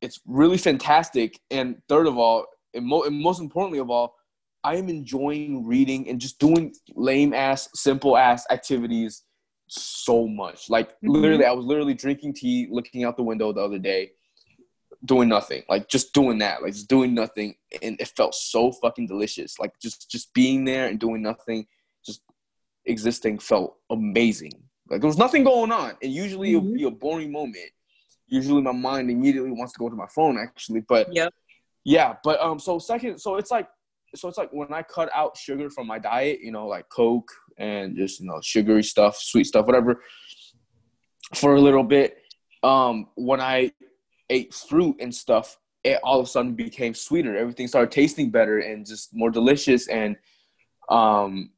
it's 0.02 0.20
really 0.26 0.58
fantastic. 0.58 1.40
And 1.50 1.76
third 1.88 2.06
of 2.06 2.18
all, 2.18 2.46
and, 2.74 2.84
mo- 2.84 3.04
and 3.04 3.18
most 3.18 3.40
importantly 3.40 3.78
of 3.78 3.88
all, 3.88 4.14
I 4.64 4.76
am 4.76 4.88
enjoying 4.88 5.66
reading 5.66 6.08
and 6.08 6.20
just 6.20 6.38
doing 6.38 6.74
lame 6.94 7.34
ass, 7.34 7.68
simple 7.74 8.16
ass 8.16 8.44
activities 8.50 9.22
so 9.68 10.26
much. 10.28 10.70
Like 10.70 10.90
mm-hmm. 10.90 11.10
literally, 11.10 11.44
I 11.44 11.52
was 11.52 11.64
literally 11.64 11.94
drinking 11.94 12.34
tea, 12.34 12.68
looking 12.70 13.04
out 13.04 13.16
the 13.16 13.22
window 13.22 13.52
the 13.52 13.60
other 13.60 13.78
day, 13.78 14.12
doing 15.04 15.28
nothing, 15.28 15.62
like 15.68 15.88
just 15.88 16.12
doing 16.12 16.38
that, 16.38 16.62
like 16.62 16.74
just 16.74 16.88
doing 16.88 17.14
nothing, 17.14 17.54
and 17.82 18.00
it 18.00 18.08
felt 18.08 18.34
so 18.34 18.70
fucking 18.72 19.08
delicious. 19.08 19.58
Like 19.58 19.72
just 19.80 20.10
just 20.10 20.32
being 20.34 20.64
there 20.64 20.86
and 20.86 21.00
doing 21.00 21.22
nothing, 21.22 21.66
just 22.04 22.22
existing 22.84 23.38
felt 23.38 23.76
amazing. 23.90 24.52
Like 24.88 25.00
there 25.00 25.08
was 25.08 25.18
nothing 25.18 25.44
going 25.44 25.72
on, 25.72 25.94
and 26.02 26.12
usually 26.12 26.52
mm-hmm. 26.52 26.66
it'll 26.66 26.74
be 26.74 26.84
a 26.84 26.90
boring 26.90 27.32
moment. 27.32 27.70
Usually 28.28 28.62
my 28.62 28.72
mind 28.72 29.10
immediately 29.10 29.50
wants 29.50 29.72
to 29.74 29.78
go 29.78 29.88
to 29.88 29.96
my 29.96 30.06
phone, 30.06 30.38
actually. 30.38 30.80
But 30.80 31.14
yep. 31.14 31.34
yeah, 31.84 32.14
but 32.22 32.40
um, 32.40 32.58
so 32.58 32.78
second, 32.78 33.18
so 33.18 33.36
it's 33.36 33.50
like, 33.50 33.68
so 34.14 34.28
it's 34.28 34.38
like 34.38 34.52
when 34.52 34.72
I 34.72 34.82
cut 34.82 35.10
out 35.14 35.36
sugar 35.36 35.70
from 35.70 35.86
my 35.86 35.98
diet, 35.98 36.40
you 36.40 36.52
know, 36.52 36.66
like 36.66 36.88
Coke 36.88 37.30
and 37.58 37.96
just 37.96 38.20
you 38.20 38.26
know 38.26 38.40
sugary 38.42 38.82
stuff, 38.82 39.16
sweet 39.16 39.44
stuff, 39.44 39.66
whatever, 39.66 40.02
for 41.34 41.54
a 41.54 41.60
little 41.60 41.84
bit. 41.84 42.18
Um, 42.62 43.08
when 43.14 43.40
I 43.40 43.72
ate 44.30 44.54
fruit 44.54 44.96
and 45.00 45.14
stuff, 45.14 45.58
it 45.84 45.98
all 46.02 46.20
of 46.20 46.26
a 46.26 46.28
sudden 46.28 46.54
became 46.54 46.94
sweeter. 46.94 47.36
Everything 47.36 47.66
started 47.66 47.90
tasting 47.90 48.30
better 48.30 48.58
and 48.60 48.86
just 48.86 49.14
more 49.14 49.30
delicious. 49.30 49.88
And 49.88 50.16
Um, 50.88 51.50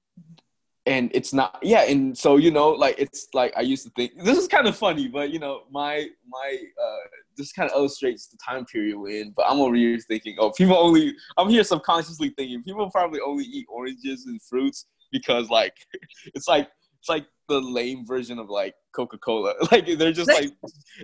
and 0.87 1.11
it's 1.15 1.33
not 1.33 1.59
yeah 1.63 1.83
and 1.83 2.17
so 2.17 2.37
you 2.37 2.51
know 2.51 2.71
like 2.71 2.95
it's 2.99 3.29
like 3.33 3.53
i 3.57 3.61
used 3.61 3.85
to 3.85 3.91
think 3.91 4.13
this 4.23 4.37
is 4.37 4.47
kind 4.47 4.67
of 4.67 4.77
funny 4.77 5.09
but 5.09 5.31
you 5.31 5.39
know 5.39 5.63
my 5.71 6.07
my 6.29 6.59
uh 6.83 7.07
this 7.37 7.53
kind 7.53 7.71
of 7.71 7.77
illustrates 7.77 8.29
the 8.29 8.39
time 8.45 8.65
period 8.65 8.97
we're 8.97 9.21
in 9.23 9.33
but 9.37 9.45
i'm 9.49 9.61
over 9.61 9.75
here 9.75 9.99
thinking 9.99 10.37
oh 10.39 10.51
people 10.53 10.77
only 10.77 11.15
i'm 11.37 11.49
here 11.49 11.65
subconsciously 11.65 12.31
thinking 12.37 12.63
people 12.63 12.91
probably 12.91 13.21
only 13.27 13.45
eat 13.45 13.67
oranges 13.69 14.27
and 14.27 14.41
fruits 14.43 14.87
because 15.13 15.49
like 15.49 15.75
it's 16.35 16.49
like 16.49 16.69
it's 17.05 17.09
like 17.09 17.27
the 17.49 17.61
lame 17.61 18.07
version 18.07 18.39
of 18.39 18.49
like 18.49 18.75
coca-cola. 18.95 19.55
Like 19.71 19.87
they're 19.99 20.13
just 20.13 20.31
like 20.31 20.51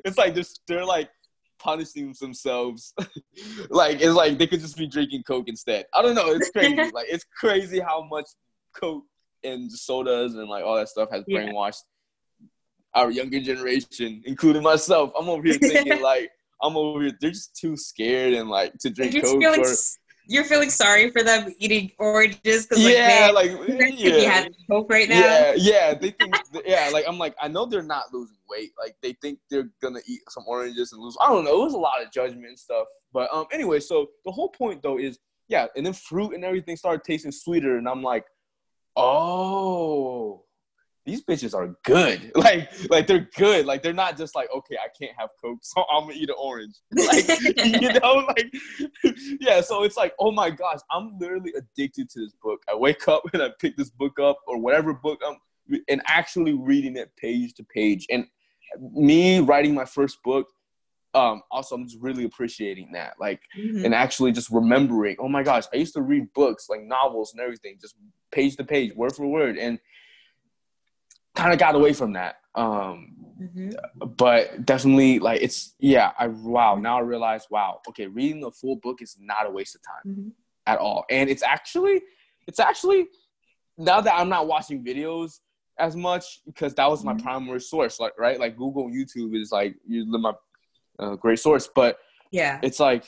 it's 0.04 0.16
like 0.16 0.34
just 0.34 0.62
they're 0.66 0.84
like 0.84 1.10
punishing 1.58 2.14
themselves. 2.20 2.94
Like 3.68 4.00
it's 4.00 4.14
like 4.14 4.38
they 4.38 4.46
could 4.46 4.60
just 4.60 4.76
be 4.76 4.86
drinking 4.86 5.22
coke 5.24 5.48
instead. 5.48 5.84
I 5.94 6.02
don't 6.02 6.14
know 6.14 6.30
it's 6.30 6.50
crazy. 6.50 6.90
Like 6.92 7.06
it's 7.08 7.24
crazy 7.38 7.80
how 7.80 8.02
much 8.10 8.26
coke 8.74 9.04
and 9.44 9.70
sodas 9.70 10.34
and 10.34 10.48
like 10.48 10.64
all 10.64 10.76
that 10.76 10.88
stuff 10.88 11.10
has 11.12 11.24
brainwashed 11.24 11.82
our 12.94 13.10
younger 13.10 13.40
generation, 13.40 14.22
including 14.24 14.62
myself. 14.62 15.12
I'm 15.18 15.28
over 15.28 15.42
here 15.42 15.54
thinking 15.54 16.02
like 16.02 16.30
I'm 16.62 16.76
over 16.76 17.02
here. 17.02 17.12
They're 17.20 17.30
just 17.30 17.56
too 17.56 17.76
scared 17.76 18.34
and 18.34 18.48
like 18.48 18.76
to 18.78 18.90
drink 18.90 19.14
you're 19.14 19.22
Coke. 19.22 19.40
Feeling, 19.40 19.60
or, 19.60 19.74
you're 20.26 20.44
feeling 20.44 20.70
sorry 20.70 21.10
for 21.10 21.22
them 21.22 21.52
eating 21.58 21.90
oranges 21.98 22.66
because 22.66 22.84
like, 22.84 22.94
yeah, 22.94 23.30
like 23.32 23.50
yeah, 23.68 24.10
be 24.10 24.24
having 24.24 24.54
Coke 24.70 24.90
right 24.90 25.08
now. 25.08 25.20
Yeah, 25.20 25.54
yeah. 25.56 25.94
They 25.94 26.10
think 26.20 26.36
yeah, 26.64 26.90
like 26.92 27.04
I'm 27.06 27.18
like 27.18 27.34
I 27.40 27.48
know 27.48 27.66
they're 27.66 27.82
not 27.82 28.12
losing 28.12 28.36
weight. 28.48 28.72
Like 28.78 28.96
they 29.02 29.12
think 29.14 29.38
they're 29.50 29.70
gonna 29.82 30.00
eat 30.06 30.20
some 30.28 30.44
oranges 30.46 30.92
and 30.92 31.02
lose. 31.02 31.16
I 31.20 31.28
don't 31.28 31.44
know. 31.44 31.62
It 31.62 31.64
was 31.64 31.74
a 31.74 31.78
lot 31.78 32.02
of 32.02 32.10
judgment 32.12 32.46
and 32.46 32.58
stuff. 32.58 32.86
But 33.12 33.32
um, 33.32 33.46
anyway, 33.52 33.80
so 33.80 34.10
the 34.24 34.32
whole 34.32 34.48
point 34.48 34.82
though 34.82 34.98
is 34.98 35.18
yeah, 35.48 35.66
and 35.76 35.84
then 35.84 35.92
fruit 35.92 36.34
and 36.34 36.44
everything 36.44 36.76
started 36.76 37.02
tasting 37.04 37.32
sweeter, 37.32 37.76
and 37.76 37.88
I'm 37.88 38.02
like 38.02 38.24
oh, 38.96 39.59
these 41.06 41.24
bitches 41.24 41.54
are 41.54 41.74
good. 41.84 42.32
Like, 42.40 42.70
like 42.90 43.06
they're 43.06 43.28
good. 43.36 43.66
Like 43.66 43.82
they're 43.82 43.92
not 43.92 44.16
just 44.16 44.34
like, 44.34 44.48
okay, 44.54 44.76
I 44.76 44.88
can't 44.98 45.16
have 45.18 45.30
Coke, 45.42 45.58
so 45.62 45.84
I'm 45.92 46.04
gonna 46.04 46.14
eat 46.14 46.28
an 46.28 46.36
orange. 46.38 46.74
Like, 46.90 47.28
you 47.82 47.92
know, 48.00 48.24
like 48.28 48.52
yeah. 49.40 49.60
So 49.60 49.84
it's 49.84 49.96
like, 49.96 50.14
oh 50.18 50.32
my 50.32 50.50
gosh, 50.50 50.80
I'm 50.90 51.18
literally 51.18 51.52
addicted 51.56 52.08
to 52.10 52.20
this 52.20 52.34
book. 52.42 52.62
I 52.70 52.74
wake 52.74 53.08
up 53.08 53.22
and 53.32 53.42
I 53.42 53.50
pick 53.58 53.76
this 53.76 53.90
book 53.90 54.18
up 54.18 54.38
or 54.46 54.58
whatever 54.58 54.94
book 54.94 55.20
I'm 55.26 55.36
and 55.88 56.02
actually 56.06 56.54
reading 56.54 56.96
it 56.96 57.14
page 57.16 57.54
to 57.54 57.64
page. 57.64 58.06
And 58.10 58.26
me 58.92 59.40
writing 59.40 59.74
my 59.74 59.84
first 59.84 60.22
book, 60.22 60.48
um, 61.14 61.42
also 61.50 61.74
I'm 61.74 61.86
just 61.86 62.00
really 62.00 62.24
appreciating 62.24 62.92
that. 62.92 63.14
Like 63.20 63.40
mm-hmm. 63.58 63.84
and 63.84 63.94
actually 63.94 64.32
just 64.32 64.50
remembering, 64.50 65.16
oh 65.18 65.28
my 65.28 65.42
gosh, 65.42 65.64
I 65.72 65.76
used 65.76 65.94
to 65.94 66.02
read 66.02 66.32
books 66.34 66.68
like 66.68 66.82
novels 66.82 67.32
and 67.32 67.40
everything, 67.40 67.78
just 67.80 67.96
page 68.32 68.56
to 68.56 68.64
page, 68.64 68.94
word 68.94 69.14
for 69.14 69.26
word, 69.26 69.58
and 69.58 69.78
kind 71.34 71.52
of 71.52 71.58
got 71.58 71.74
away 71.74 71.92
from 71.92 72.14
that. 72.14 72.36
Um, 72.54 73.16
mm-hmm. 73.40 73.70
But 74.16 74.64
definitely, 74.64 75.18
like 75.18 75.42
it's 75.42 75.74
yeah. 75.78 76.12
I 76.18 76.28
wow. 76.28 76.76
Now 76.76 76.98
I 76.98 77.00
realize, 77.00 77.46
wow. 77.50 77.80
Okay, 77.88 78.06
reading 78.06 78.40
the 78.40 78.50
full 78.50 78.76
book 78.76 79.02
is 79.02 79.16
not 79.20 79.46
a 79.46 79.50
waste 79.50 79.76
of 79.76 79.82
time 79.82 80.12
mm-hmm. 80.12 80.28
at 80.66 80.78
all, 80.78 81.04
and 81.10 81.30
it's 81.30 81.42
actually, 81.42 82.02
it's 82.46 82.60
actually 82.60 83.08
now 83.78 84.00
that 84.00 84.14
I'm 84.14 84.28
not 84.28 84.46
watching 84.46 84.84
videos 84.84 85.38
as 85.78 85.96
much 85.96 86.40
because 86.44 86.74
that 86.74 86.88
was 86.88 87.02
my 87.04 87.14
mm-hmm. 87.14 87.22
primary 87.22 87.60
source, 87.60 87.98
like 87.98 88.12
right, 88.18 88.38
like 88.38 88.56
Google, 88.56 88.90
YouTube 88.90 89.40
is 89.40 89.50
like 89.50 89.74
you 89.86 90.04
my 90.06 90.32
uh, 90.98 91.16
great 91.16 91.38
source, 91.38 91.68
but 91.74 91.98
yeah, 92.30 92.60
it's 92.62 92.78
like 92.80 93.04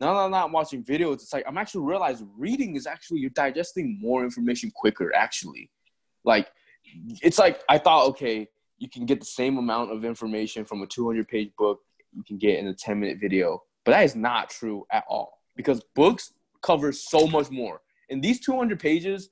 now 0.00 0.14
that 0.14 0.20
I'm 0.20 0.30
not 0.30 0.50
watching 0.50 0.84
videos, 0.84 1.14
it's 1.14 1.32
like 1.32 1.44
I'm 1.46 1.56
actually 1.56 1.84
realizing 1.84 2.28
reading 2.36 2.76
is 2.76 2.86
actually 2.86 3.20
you're 3.20 3.30
digesting 3.30 3.98
more 4.00 4.22
information 4.22 4.70
quicker. 4.74 5.14
Actually, 5.14 5.70
like 6.24 6.48
it's 7.22 7.38
like 7.38 7.60
I 7.68 7.78
thought, 7.78 8.06
okay, 8.08 8.48
you 8.78 8.88
can 8.88 9.06
get 9.06 9.20
the 9.20 9.26
same 9.26 9.58
amount 9.58 9.92
of 9.92 10.04
information 10.04 10.64
from 10.64 10.82
a 10.82 10.86
200 10.86 11.28
page 11.28 11.50
book 11.56 11.80
you 12.14 12.22
can 12.22 12.36
get 12.36 12.58
in 12.58 12.66
a 12.66 12.74
10 12.74 13.00
minute 13.00 13.18
video, 13.20 13.62
but 13.84 13.92
that 13.92 14.04
is 14.04 14.14
not 14.14 14.50
true 14.50 14.84
at 14.92 15.04
all 15.08 15.40
because 15.56 15.82
books 15.94 16.32
cover 16.62 16.92
so 16.92 17.26
much 17.26 17.50
more. 17.50 17.80
In 18.08 18.20
these 18.20 18.40
200 18.40 18.78
pages, 18.78 19.30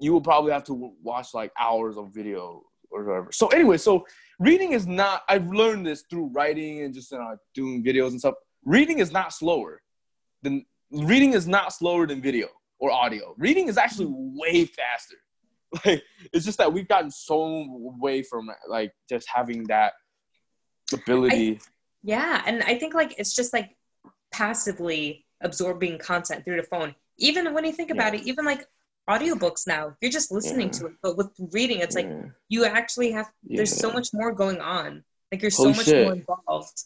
you 0.00 0.12
will 0.12 0.20
probably 0.20 0.52
have 0.52 0.64
to 0.64 0.94
watch 1.02 1.34
like 1.34 1.52
hours 1.58 1.96
of 1.96 2.14
video 2.14 2.62
or 2.90 3.04
whatever. 3.04 3.32
So 3.32 3.48
anyway, 3.48 3.78
so 3.78 4.06
reading 4.38 4.72
is 4.72 4.86
not. 4.86 5.22
I've 5.28 5.48
learned 5.48 5.86
this 5.86 6.04
through 6.08 6.30
writing 6.32 6.82
and 6.82 6.94
just 6.94 7.12
uh, 7.12 7.36
doing 7.54 7.84
videos 7.84 8.10
and 8.10 8.20
stuff 8.20 8.34
reading 8.64 8.98
is 8.98 9.10
not 9.10 9.32
slower 9.32 9.82
than 10.42 10.64
reading 10.90 11.32
is 11.32 11.46
not 11.46 11.72
slower 11.72 12.06
than 12.06 12.22
video 12.22 12.48
or 12.78 12.92
audio. 12.92 13.34
Reading 13.38 13.68
is 13.68 13.76
actually 13.76 14.08
way 14.10 14.64
faster. 14.64 15.16
Like 15.84 16.02
it's 16.32 16.46
just 16.46 16.58
that 16.58 16.72
we've 16.72 16.88
gotten 16.88 17.10
so 17.10 17.42
away 17.42 18.22
from 18.22 18.48
like 18.68 18.92
just 19.08 19.28
having 19.32 19.64
that 19.64 19.92
ability. 20.92 21.56
I, 21.56 21.58
yeah, 22.02 22.42
and 22.46 22.62
I 22.62 22.78
think 22.78 22.94
like 22.94 23.14
it's 23.18 23.34
just 23.34 23.52
like 23.52 23.76
passively 24.32 25.26
absorbing 25.42 25.98
content 25.98 26.44
through 26.44 26.56
the 26.56 26.62
phone. 26.62 26.94
Even 27.18 27.52
when 27.52 27.64
you 27.64 27.72
think 27.72 27.90
about 27.90 28.14
yeah. 28.14 28.20
it, 28.20 28.26
even 28.26 28.44
like 28.44 28.66
audiobooks 29.08 29.66
now, 29.66 29.94
you're 30.00 30.10
just 30.10 30.30
listening 30.30 30.68
yeah. 30.68 30.78
to 30.78 30.86
it. 30.86 30.92
But 31.02 31.16
with 31.16 31.28
reading, 31.52 31.80
it's 31.80 31.96
yeah. 31.96 32.02
like 32.02 32.32
you 32.48 32.64
actually 32.64 33.10
have 33.12 33.30
there's 33.42 33.74
so 33.74 33.92
much 33.92 34.08
more 34.12 34.32
going 34.32 34.60
on. 34.60 35.04
Like 35.30 35.42
you're 35.42 35.50
Holy 35.54 35.74
so 35.74 35.76
much 35.76 35.86
shit. 35.86 36.04
more 36.04 36.14
involved. 36.14 36.82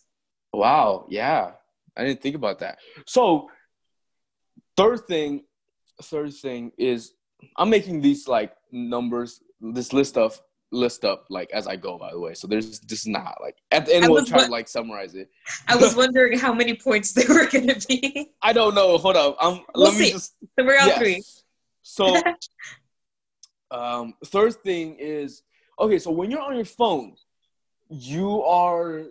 Wow, 0.52 1.06
yeah. 1.08 1.52
I 1.96 2.04
didn't 2.04 2.22
think 2.22 2.36
about 2.36 2.60
that. 2.60 2.78
So 3.06 3.48
third 4.76 5.06
thing, 5.06 5.44
third 6.02 6.32
thing 6.34 6.72
is 6.78 7.12
I'm 7.56 7.70
making 7.70 8.00
these 8.00 8.28
like 8.28 8.54
numbers, 8.70 9.40
this 9.60 9.92
list 9.92 10.16
of 10.16 10.40
list 10.72 11.04
up 11.04 11.26
like 11.28 11.50
as 11.52 11.66
I 11.66 11.76
go. 11.76 11.98
By 11.98 12.10
the 12.10 12.18
way, 12.18 12.34
so 12.34 12.46
there's 12.46 12.80
just 12.80 13.06
not 13.06 13.38
like 13.40 13.56
at 13.70 13.86
the 13.86 13.96
end 13.96 14.10
we'll 14.10 14.24
try 14.24 14.44
to 14.44 14.50
like 14.50 14.68
summarize 14.68 15.14
it. 15.14 15.30
I 15.68 15.76
was 15.76 15.94
wondering 15.94 16.38
how 16.38 16.52
many 16.52 16.74
points 16.74 17.12
there 17.12 17.28
were 17.28 17.46
going 17.46 17.68
to 17.68 17.86
be. 17.86 18.30
I 18.42 18.52
don't 18.52 18.74
know. 18.74 18.98
Hold 18.98 19.16
up. 19.16 19.36
Um, 19.40 19.64
we'll 19.74 19.84
let 19.84 19.94
see. 19.94 20.00
me 20.00 20.10
just. 20.10 20.34
So 20.58 20.64
we're 20.64 20.78
all 20.78 20.86
yes. 20.86 20.98
three. 20.98 21.22
So, 21.82 22.16
um, 23.70 24.14
third 24.26 24.54
thing 24.62 24.96
is 24.98 25.42
okay. 25.78 25.98
So 25.98 26.10
when 26.10 26.30
you're 26.30 26.40
on 26.40 26.56
your 26.56 26.64
phone, 26.64 27.14
you 27.88 28.42
are 28.42 29.02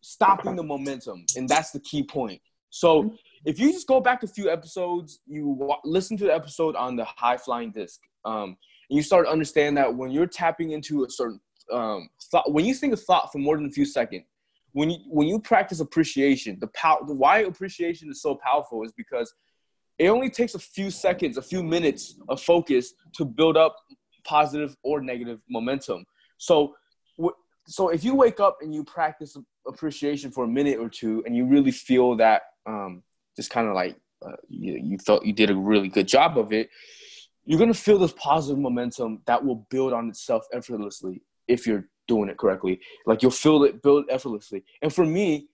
stopping 0.00 0.56
the 0.56 0.62
momentum, 0.62 1.24
and 1.36 1.48
that's 1.48 1.70
the 1.70 1.80
key 1.80 2.02
point. 2.02 2.40
So 2.70 3.04
mm-hmm. 3.04 3.16
If 3.44 3.58
you 3.58 3.72
just 3.72 3.86
go 3.86 4.00
back 4.00 4.22
a 4.22 4.26
few 4.26 4.50
episodes, 4.50 5.20
you 5.26 5.56
w- 5.58 5.80
listen 5.84 6.16
to 6.18 6.24
the 6.24 6.34
episode 6.34 6.76
on 6.76 6.96
the 6.96 7.04
high 7.04 7.36
flying 7.36 7.72
disc, 7.72 8.00
um, 8.24 8.56
and 8.88 8.96
you 8.96 9.02
start 9.02 9.26
to 9.26 9.32
understand 9.32 9.76
that 9.76 9.94
when 9.94 10.10
you're 10.10 10.26
tapping 10.26 10.72
into 10.72 11.04
a 11.04 11.10
certain 11.10 11.40
um, 11.72 12.08
thought, 12.30 12.52
when 12.52 12.64
you 12.64 12.74
think 12.74 12.92
a 12.92 12.96
thought 12.96 13.32
for 13.32 13.38
more 13.38 13.56
than 13.56 13.66
a 13.66 13.70
few 13.70 13.84
seconds, 13.84 14.24
when 14.72 14.90
you 14.90 14.98
when 15.08 15.28
you 15.28 15.38
practice 15.38 15.80
appreciation, 15.80 16.58
the 16.60 16.68
power, 16.68 16.98
why 17.02 17.40
appreciation 17.40 18.10
is 18.10 18.22
so 18.22 18.34
powerful 18.34 18.84
is 18.84 18.92
because 18.92 19.32
it 19.98 20.08
only 20.08 20.30
takes 20.30 20.54
a 20.54 20.58
few 20.58 20.90
seconds, 20.90 21.36
a 21.36 21.42
few 21.42 21.62
minutes 21.62 22.16
of 22.28 22.40
focus 22.40 22.94
to 23.14 23.24
build 23.24 23.56
up 23.56 23.76
positive 24.24 24.76
or 24.82 25.00
negative 25.00 25.40
momentum. 25.48 26.04
So 26.38 26.74
so 27.66 27.90
if 27.90 28.02
you 28.02 28.14
wake 28.14 28.40
up 28.40 28.58
and 28.60 28.74
you 28.74 28.84
practice 28.84 29.36
appreciation 29.66 30.30
for 30.30 30.44
a 30.44 30.48
minute 30.48 30.78
or 30.78 30.88
two 30.88 31.22
and 31.26 31.36
you 31.36 31.46
really 31.46 31.70
feel 31.70 32.16
that 32.16 32.42
um, 32.66 33.02
just 33.36 33.50
kind 33.50 33.68
of 33.68 33.74
like 33.74 33.96
uh, 34.24 34.36
you, 34.48 34.78
you 34.82 34.98
thought 34.98 35.26
you 35.26 35.32
did 35.32 35.50
a 35.50 35.56
really 35.56 35.88
good 35.88 36.08
job 36.08 36.38
of 36.38 36.52
it 36.52 36.70
you're 37.44 37.58
going 37.58 37.72
to 37.72 37.78
feel 37.78 37.98
this 37.98 38.14
positive 38.16 38.58
momentum 38.58 39.20
that 39.26 39.44
will 39.44 39.66
build 39.70 39.92
on 39.92 40.08
itself 40.08 40.44
effortlessly 40.52 41.22
if 41.48 41.66
you're 41.66 41.88
doing 42.06 42.28
it 42.28 42.38
correctly 42.38 42.80
like 43.06 43.22
you'll 43.22 43.30
feel 43.30 43.64
it 43.64 43.82
build 43.82 44.04
effortlessly 44.10 44.62
and 44.82 44.92
for 44.92 45.04
me 45.04 45.48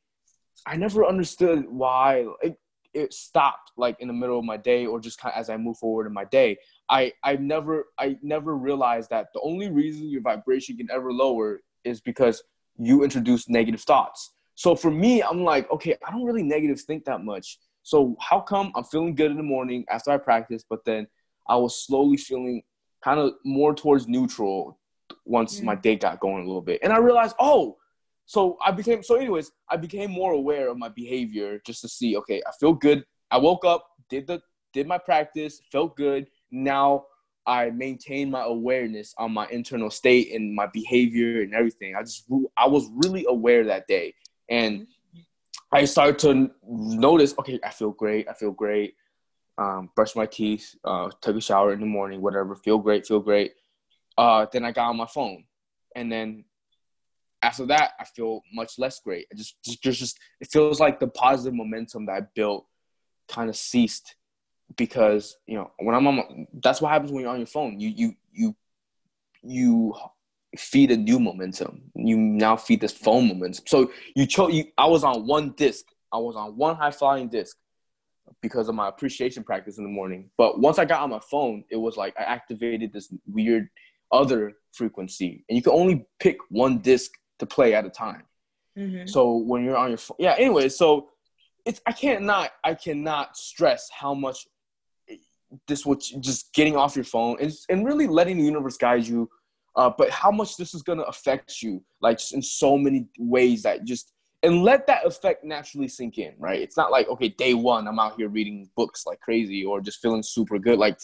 i 0.66 0.76
never 0.76 1.04
understood 1.04 1.64
why 1.68 2.26
it, 2.42 2.58
it 2.94 3.12
stopped 3.12 3.72
like 3.76 3.96
in 4.00 4.08
the 4.08 4.14
middle 4.14 4.38
of 4.38 4.44
my 4.44 4.56
day 4.56 4.86
or 4.86 5.00
just 5.00 5.18
kind 5.20 5.32
of 5.34 5.40
as 5.40 5.50
i 5.50 5.56
move 5.56 5.78
forward 5.78 6.06
in 6.06 6.12
my 6.12 6.24
day 6.24 6.56
i 6.88 7.12
i 7.22 7.36
never 7.36 7.86
i 7.98 8.16
never 8.22 8.56
realized 8.56 9.10
that 9.10 9.28
the 9.34 9.40
only 9.40 9.70
reason 9.70 10.08
your 10.08 10.22
vibration 10.22 10.76
can 10.76 10.90
ever 10.90 11.12
lower 11.12 11.60
is 11.84 12.00
because 12.00 12.42
you 12.78 13.02
introduce 13.02 13.48
negative 13.48 13.80
thoughts. 13.80 14.32
So 14.54 14.74
for 14.74 14.90
me, 14.90 15.22
I'm 15.22 15.44
like, 15.44 15.70
okay, 15.70 15.96
I 16.06 16.10
don't 16.10 16.24
really 16.24 16.42
negative 16.42 16.80
think 16.80 17.04
that 17.04 17.24
much. 17.24 17.58
So 17.88 18.16
how 18.20 18.40
come 18.40 18.70
I'm 18.76 18.84
feeling 18.84 19.14
good 19.14 19.30
in 19.30 19.38
the 19.38 19.42
morning 19.42 19.86
after 19.88 20.10
I 20.10 20.18
practice, 20.18 20.62
but 20.68 20.84
then 20.84 21.06
I 21.48 21.56
was 21.56 21.86
slowly 21.86 22.18
feeling 22.18 22.62
kind 23.02 23.18
of 23.18 23.32
more 23.46 23.74
towards 23.74 24.06
neutral 24.06 24.78
once 25.24 25.56
mm-hmm. 25.56 25.64
my 25.64 25.74
day 25.74 25.96
got 25.96 26.20
going 26.20 26.44
a 26.44 26.46
little 26.46 26.60
bit. 26.60 26.80
And 26.82 26.92
I 26.92 26.98
realized, 26.98 27.34
oh, 27.38 27.78
so 28.26 28.58
I 28.62 28.72
became 28.72 29.02
so 29.02 29.14
anyways, 29.14 29.52
I 29.70 29.78
became 29.78 30.10
more 30.10 30.32
aware 30.32 30.68
of 30.68 30.76
my 30.76 30.90
behavior 30.90 31.62
just 31.64 31.80
to 31.80 31.88
see, 31.88 32.14
okay, 32.18 32.42
I 32.46 32.50
feel 32.60 32.74
good. 32.74 33.06
I 33.30 33.38
woke 33.38 33.64
up, 33.64 33.86
did 34.10 34.26
the 34.26 34.42
did 34.74 34.86
my 34.86 34.98
practice, 34.98 35.62
felt 35.72 35.96
good. 35.96 36.26
Now 36.50 37.06
I 37.46 37.70
maintain 37.70 38.30
my 38.30 38.42
awareness 38.42 39.14
on 39.16 39.32
my 39.32 39.48
internal 39.48 39.88
state 39.88 40.34
and 40.34 40.54
my 40.54 40.66
behavior 40.66 41.40
and 41.40 41.54
everything. 41.54 41.96
I 41.96 42.02
just 42.02 42.26
I 42.54 42.66
was 42.68 42.86
really 42.96 43.24
aware 43.26 43.64
that 43.64 43.86
day, 43.88 44.12
and 44.50 44.86
I 45.72 45.84
started 45.84 46.18
to 46.20 46.50
notice. 46.66 47.34
Okay, 47.38 47.58
I 47.64 47.70
feel 47.70 47.90
great. 47.90 48.28
I 48.28 48.34
feel 48.34 48.52
great. 48.52 48.94
um, 49.58 49.90
brush 49.94 50.14
my 50.14 50.24
teeth, 50.26 50.76
uh, 50.84 51.10
took 51.20 51.36
a 51.36 51.40
shower 51.40 51.72
in 51.72 51.80
the 51.80 51.86
morning, 51.86 52.22
whatever, 52.22 52.54
feel 52.54 52.78
great, 52.78 53.06
feel 53.06 53.20
great. 53.20 53.52
Uh, 54.16 54.46
then 54.52 54.64
I 54.64 54.72
got 54.72 54.88
on 54.88 54.96
my 54.96 55.06
phone, 55.06 55.44
and 55.94 56.10
then 56.10 56.44
after 57.42 57.66
that, 57.66 57.92
I 58.00 58.04
feel 58.04 58.42
much 58.52 58.78
less 58.78 59.00
great. 59.00 59.26
It 59.30 59.36
just, 59.36 59.56
just, 59.64 59.82
just, 59.82 59.98
just 59.98 60.18
it 60.40 60.48
feels 60.50 60.80
like 60.80 61.00
the 61.00 61.08
positive 61.08 61.54
momentum 61.54 62.06
that 62.06 62.12
I 62.12 62.20
built 62.34 62.66
kind 63.28 63.50
of 63.50 63.56
ceased 63.56 64.14
because 64.76 65.36
you 65.46 65.56
know 65.56 65.70
when 65.78 65.94
I'm 65.94 66.06
on, 66.06 66.16
my, 66.16 66.24
that's 66.62 66.80
what 66.80 66.92
happens 66.92 67.12
when 67.12 67.22
you're 67.22 67.30
on 67.30 67.38
your 67.38 67.46
phone. 67.46 67.78
You, 67.80 67.88
you, 67.88 68.14
you, 68.32 68.56
you 69.42 69.94
feed 70.56 70.90
a 70.90 70.96
new 70.96 71.18
momentum. 71.18 71.82
You 71.94 72.16
now 72.16 72.56
feed 72.56 72.80
this 72.80 72.92
phone 72.92 73.28
momentum. 73.28 73.64
So 73.66 73.90
you 74.14 74.26
chose. 74.26 74.52
You, 74.52 74.64
I 74.76 74.86
was 74.86 75.04
on 75.04 75.26
one 75.26 75.50
disc. 75.50 75.84
I 76.12 76.18
was 76.18 76.36
on 76.36 76.56
one 76.56 76.76
high 76.76 76.90
flying 76.90 77.28
disc 77.28 77.56
because 78.40 78.68
of 78.68 78.74
my 78.74 78.88
appreciation 78.88 79.42
practice 79.42 79.78
in 79.78 79.84
the 79.84 79.90
morning. 79.90 80.30
But 80.38 80.60
once 80.60 80.78
I 80.78 80.84
got 80.84 81.00
on 81.02 81.10
my 81.10 81.20
phone, 81.20 81.64
it 81.70 81.76
was 81.76 81.96
like 81.96 82.14
I 82.18 82.22
activated 82.22 82.92
this 82.92 83.12
weird 83.26 83.68
other 84.10 84.54
frequency, 84.72 85.44
and 85.48 85.56
you 85.56 85.62
can 85.62 85.72
only 85.72 86.06
pick 86.18 86.38
one 86.48 86.78
disc 86.78 87.10
to 87.38 87.46
play 87.46 87.74
at 87.74 87.84
a 87.84 87.90
time. 87.90 88.22
Mm-hmm. 88.76 89.06
So 89.06 89.36
when 89.36 89.64
you're 89.64 89.76
on 89.76 89.88
your 89.88 89.98
phone, 89.98 90.16
yeah. 90.18 90.34
Anyway, 90.38 90.68
so 90.68 91.10
it's 91.66 91.80
I 91.86 91.92
can't 91.92 92.22
not 92.22 92.52
I 92.64 92.74
cannot 92.74 93.36
stress 93.36 93.90
how 93.92 94.14
much 94.14 94.46
this 95.66 95.84
would 95.86 96.00
just 96.20 96.52
getting 96.54 96.76
off 96.76 96.94
your 96.94 97.04
phone 97.04 97.36
and 97.40 97.52
and 97.68 97.84
really 97.84 98.06
letting 98.06 98.38
the 98.38 98.44
universe 98.44 98.76
guide 98.76 99.06
you. 99.06 99.28
Uh, 99.78 99.90
but 99.96 100.10
how 100.10 100.30
much 100.30 100.56
this 100.56 100.74
is 100.74 100.82
gonna 100.82 101.04
affect 101.04 101.62
you, 101.62 101.82
like 102.00 102.18
just 102.18 102.34
in 102.34 102.42
so 102.42 102.76
many 102.76 103.06
ways 103.16 103.62
that 103.62 103.84
just 103.84 104.12
and 104.42 104.62
let 104.62 104.86
that 104.86 105.06
effect 105.06 105.44
naturally 105.44 105.88
sink 105.88 106.18
in, 106.18 106.34
right? 106.38 106.60
It's 106.60 106.76
not 106.76 106.90
like, 106.90 107.08
okay, 107.08 107.28
day 107.28 107.54
one, 107.54 107.88
I'm 107.88 107.98
out 107.98 108.16
here 108.16 108.28
reading 108.28 108.68
books 108.76 109.04
like 109.06 109.20
crazy 109.20 109.64
or 109.64 109.80
just 109.80 110.00
feeling 110.00 110.22
super 110.22 110.58
good. 110.58 110.78
Like, 110.78 110.98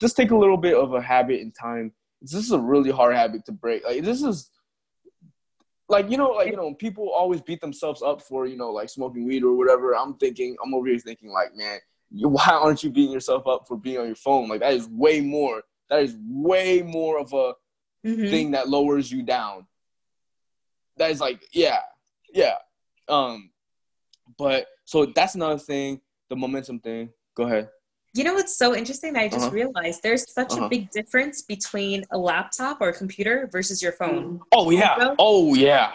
just 0.00 0.16
take 0.16 0.30
a 0.30 0.36
little 0.36 0.56
bit 0.56 0.76
of 0.76 0.94
a 0.94 1.00
habit 1.00 1.40
in 1.40 1.52
time. 1.52 1.92
This 2.20 2.34
is 2.34 2.52
a 2.52 2.58
really 2.58 2.90
hard 2.90 3.16
habit 3.16 3.44
to 3.46 3.52
break. 3.52 3.84
Like, 3.84 4.02
this 4.02 4.22
is 4.22 4.50
like, 5.88 6.10
you 6.10 6.16
know, 6.16 6.30
like, 6.30 6.48
you 6.48 6.56
know, 6.56 6.74
people 6.74 7.10
always 7.10 7.40
beat 7.40 7.60
themselves 7.60 8.02
up 8.02 8.22
for, 8.22 8.46
you 8.46 8.56
know, 8.56 8.70
like 8.70 8.88
smoking 8.88 9.24
weed 9.24 9.42
or 9.42 9.56
whatever. 9.56 9.96
I'm 9.96 10.14
thinking, 10.14 10.56
I'm 10.64 10.74
over 10.74 10.86
here 10.86 10.98
thinking, 10.98 11.30
like, 11.30 11.56
man, 11.56 11.78
why 12.10 12.46
aren't 12.46 12.84
you 12.84 12.90
beating 12.90 13.12
yourself 13.12 13.46
up 13.48 13.66
for 13.66 13.76
being 13.76 13.98
on 13.98 14.06
your 14.06 14.16
phone? 14.16 14.48
Like, 14.48 14.60
that 14.60 14.74
is 14.74 14.88
way 14.88 15.20
more, 15.20 15.62
that 15.90 16.02
is 16.02 16.16
way 16.20 16.82
more 16.82 17.18
of 17.18 17.32
a 17.32 17.54
mm-hmm. 18.04 18.28
thing 18.28 18.50
that 18.52 18.68
lowers 18.68 19.10
you 19.10 19.22
down. 19.22 19.66
That 20.96 21.10
is 21.10 21.20
like, 21.20 21.42
yeah, 21.52 21.80
yeah 22.32 22.54
um, 23.08 23.50
but 24.38 24.66
so 24.84 25.06
that's 25.06 25.34
another 25.34 25.58
thing, 25.58 26.00
the 26.28 26.36
momentum 26.36 26.80
thing. 26.80 27.10
Go 27.34 27.44
ahead. 27.44 27.68
You 28.14 28.24
know 28.24 28.34
what's 28.34 28.56
so 28.56 28.74
interesting? 28.74 29.14
I 29.16 29.28
just 29.28 29.46
uh-huh. 29.46 29.54
realized 29.54 30.02
there's 30.02 30.30
such 30.32 30.52
uh-huh. 30.52 30.64
a 30.64 30.68
big 30.68 30.90
difference 30.90 31.42
between 31.42 32.04
a 32.10 32.18
laptop 32.18 32.80
or 32.80 32.88
a 32.88 32.92
computer 32.92 33.48
versus 33.52 33.82
your 33.82 33.92
phone. 33.92 34.40
Oh 34.52 34.70
yeah. 34.70 35.14
Oh 35.18 35.54
yeah. 35.54 35.92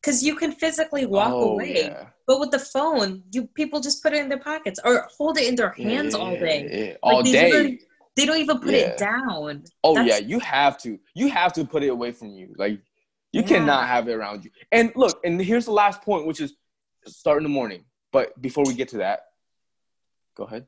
Because 0.00 0.22
you 0.24 0.34
can 0.34 0.52
physically 0.52 1.04
walk 1.04 1.30
oh, 1.30 1.52
away, 1.52 1.74
yeah. 1.76 2.06
but 2.26 2.40
with 2.40 2.50
the 2.50 2.58
phone, 2.58 3.22
you 3.32 3.46
people 3.48 3.80
just 3.80 4.02
put 4.02 4.14
it 4.14 4.16
in 4.16 4.30
their 4.30 4.38
pockets 4.38 4.80
or 4.82 5.06
hold 5.16 5.36
it 5.36 5.46
in 5.46 5.54
their 5.54 5.72
hands 5.72 6.14
yeah, 6.14 6.20
all 6.20 6.30
day, 6.30 6.88
yeah, 6.88 6.96
all 7.02 7.22
like, 7.22 7.30
day. 7.30 7.78
They 8.16 8.26
don't 8.26 8.38
even 8.38 8.58
put 8.58 8.74
it 8.74 8.98
down. 8.98 9.64
Oh 9.84 9.94
That's- 9.94 10.20
yeah, 10.20 10.26
you 10.26 10.40
have 10.40 10.78
to. 10.82 10.98
You 11.14 11.28
have 11.30 11.52
to 11.54 11.64
put 11.64 11.82
it 11.82 11.88
away 11.88 12.12
from 12.12 12.28
you. 12.28 12.54
Like 12.56 12.80
you 13.32 13.42
yeah. 13.42 13.46
cannot 13.46 13.86
have 13.86 14.08
it 14.08 14.12
around 14.12 14.44
you. 14.44 14.50
And 14.72 14.92
look, 14.96 15.20
and 15.24 15.40
here's 15.40 15.66
the 15.66 15.72
last 15.72 16.02
point, 16.02 16.26
which 16.26 16.40
is 16.40 16.54
start 17.06 17.38
in 17.38 17.44
the 17.44 17.48
morning. 17.48 17.84
But 18.12 18.40
before 18.40 18.64
we 18.66 18.74
get 18.74 18.88
to 18.88 18.98
that, 18.98 19.26
go 20.36 20.44
ahead. 20.44 20.66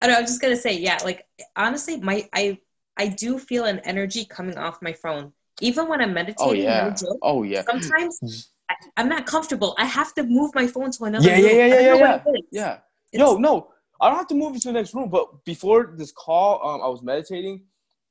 I 0.00 0.06
don't 0.06 0.14
know, 0.14 0.20
I'm 0.20 0.26
just 0.26 0.40
gonna 0.40 0.56
say, 0.56 0.78
yeah, 0.78 0.98
like 1.04 1.24
honestly, 1.56 2.00
my 2.00 2.28
I 2.32 2.58
I 2.96 3.08
do 3.08 3.38
feel 3.38 3.64
an 3.64 3.78
energy 3.80 4.24
coming 4.24 4.58
off 4.58 4.82
my 4.82 4.92
phone. 4.92 5.32
Even 5.60 5.88
when 5.88 6.00
I'm 6.00 6.10
oh, 6.10 6.14
meditating, 6.14 6.48
oh 6.48 6.52
yeah, 6.52 6.88
no 6.88 6.94
joke, 6.94 7.18
oh 7.22 7.42
yeah. 7.42 7.62
Sometimes 7.62 8.18
mm. 8.22 8.48
I, 8.96 9.00
am 9.00 9.08
not 9.08 9.26
comfortable. 9.26 9.74
I 9.78 9.86
have 9.86 10.14
to 10.14 10.22
move 10.22 10.54
my 10.54 10.66
phone 10.66 10.90
to 10.92 11.04
another 11.04 11.28
yeah, 11.28 11.36
room. 11.36 11.44
Yeah, 11.44 11.52
yeah, 11.52 11.66
yeah, 11.66 11.94
yeah, 11.94 12.22
yeah. 12.24 12.38
yeah. 12.52 12.78
Yo, 13.12 13.36
no, 13.38 13.70
I 14.00 14.08
don't 14.08 14.18
have 14.18 14.28
to 14.28 14.34
move 14.34 14.54
it 14.54 14.62
to 14.62 14.68
the 14.68 14.74
next 14.74 14.94
room. 14.94 15.08
But 15.08 15.44
before 15.44 15.94
this 15.96 16.12
call, 16.12 16.66
um, 16.66 16.82
I 16.82 16.88
was 16.88 17.02
meditating, 17.02 17.62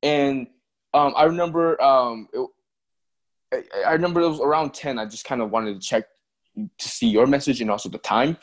and 0.04 0.48
um, 0.94 1.14
I 1.16 1.24
remember 1.24 1.82
um, 1.82 2.28
it, 2.34 2.50
I 3.86 3.94
remember 3.94 4.22
it 4.22 4.30
was 4.30 4.40
around 4.40 4.74
10. 4.74 5.00
I 5.00 5.06
just 5.06 5.26
kind 5.26 5.42
of 5.42 5.52
wanted 5.52 5.82
to 5.82 5.88
check 5.88 6.06
to 6.56 6.90
see 6.90 7.08
your 7.08 7.28
message 7.28 7.62
and 7.62 7.70
also 7.70 7.90
the 7.90 7.98
time. 8.00 8.38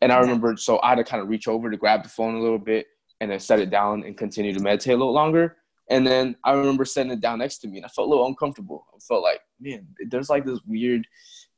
And 0.00 0.12
I 0.12 0.18
remember, 0.18 0.56
so 0.56 0.80
I 0.82 0.90
had 0.90 0.96
to 0.96 1.04
kind 1.04 1.22
of 1.22 1.28
reach 1.28 1.48
over 1.48 1.70
to 1.70 1.76
grab 1.76 2.02
the 2.02 2.08
phone 2.08 2.34
a 2.34 2.40
little 2.40 2.58
bit 2.58 2.86
and 3.20 3.30
then 3.30 3.40
set 3.40 3.60
it 3.60 3.70
down 3.70 4.04
and 4.04 4.16
continue 4.16 4.52
to 4.52 4.60
meditate 4.60 4.94
a 4.94 4.96
little 4.96 5.12
longer. 5.12 5.56
And 5.88 6.06
then 6.06 6.36
I 6.44 6.52
remember 6.52 6.84
setting 6.84 7.12
it 7.12 7.20
down 7.20 7.38
next 7.38 7.58
to 7.58 7.68
me 7.68 7.78
and 7.78 7.86
I 7.86 7.88
felt 7.88 8.08
a 8.08 8.10
little 8.10 8.26
uncomfortable. 8.26 8.86
I 8.94 8.98
felt 8.98 9.22
like, 9.22 9.40
man, 9.60 9.86
there's 10.08 10.28
like 10.28 10.44
this 10.44 10.60
weird 10.66 11.06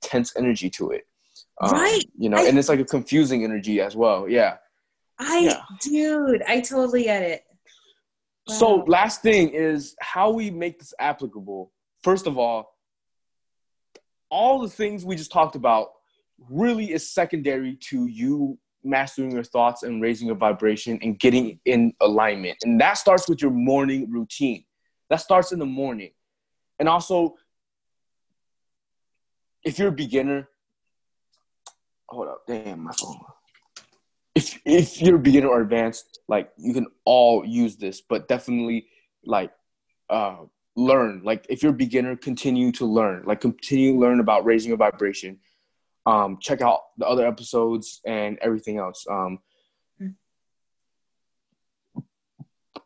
tense 0.03 0.35
energy 0.37 0.71
to 0.71 0.91
it. 0.91 1.07
Um, 1.61 1.73
right. 1.73 2.05
You 2.17 2.29
know, 2.29 2.37
I, 2.37 2.45
and 2.45 2.59
it's 2.59 2.69
like 2.69 2.81
a 2.81 2.85
confusing 2.85 3.43
energy 3.43 3.81
as 3.81 3.97
well. 3.97 4.29
Yeah. 4.29 4.57
I, 5.19 5.39
yeah. 5.39 5.63
dude, 5.83 6.43
I 6.47 6.61
totally 6.61 7.05
get 7.05 7.23
it. 7.23 7.43
Wow. 8.47 8.55
So, 8.55 8.75
last 8.87 9.23
thing 9.23 9.51
is 9.51 9.97
how 10.01 10.31
we 10.31 10.51
make 10.51 10.79
this 10.79 10.95
applicable. 10.99 11.73
First 12.03 12.27
of 12.27 12.39
all, 12.39 12.75
all 14.31 14.61
the 14.61 14.69
things 14.69 15.05
we 15.05 15.17
just 15.17 15.33
talked 15.33 15.57
about 15.57 15.89
really 16.49 16.93
is 16.93 17.11
secondary 17.11 17.77
to 17.77 18.07
you 18.07 18.59
mastering 18.85 19.33
your 19.33 19.45
thoughts 19.45 19.83
and 19.83 20.01
raising 20.01 20.27
your 20.27 20.37
vibration 20.37 20.99
and 21.03 21.19
getting 21.19 21.59
in 21.65 21.93
alignment. 22.01 22.57
And 22.63 22.81
that 22.81 22.95
starts 22.95 23.29
with 23.29 23.43
your 23.43 23.51
morning 23.51 24.11
routine. 24.11 24.65
That 25.11 25.17
starts 25.17 25.53
in 25.53 25.59
the 25.59 25.67
morning. 25.67 26.11
And 26.79 26.89
also, 26.89 27.35
if 29.65 29.79
you're 29.79 29.89
a 29.89 29.93
beginner, 29.93 30.49
hold 32.09 32.29
up, 32.29 32.43
damn 32.47 32.85
my 32.85 32.93
phone. 32.93 33.19
If 34.39 34.61
if 34.65 35.03
you're 35.03 35.19
beginner 35.19 35.49
or 35.49 35.61
advanced, 35.61 36.21
like 36.29 36.51
you 36.57 36.73
can 36.75 36.87
all 37.05 37.45
use 37.45 37.77
this, 37.77 38.01
but 38.01 38.29
definitely 38.29 38.89
like 39.25 39.53
uh 40.11 40.37
learn. 40.77 41.23
Like 41.25 41.47
if 41.49 41.63
you're 41.63 41.73
a 41.73 41.83
beginner, 41.87 42.15
continue 42.17 42.71
to 42.73 42.85
learn. 42.87 43.25
Like 43.25 43.41
continue 43.41 43.93
to 43.93 43.99
learn 43.99 44.21
about 44.21 44.45
raising 44.45 44.69
your 44.69 44.79
vibration 44.79 45.39
um, 46.09 46.39
check 46.41 46.63
out 46.63 46.81
the 46.97 47.07
other 47.07 47.27
episodes 47.27 48.01
and 48.07 48.39
everything 48.41 48.79
else. 48.79 49.07
Um, 49.11 49.39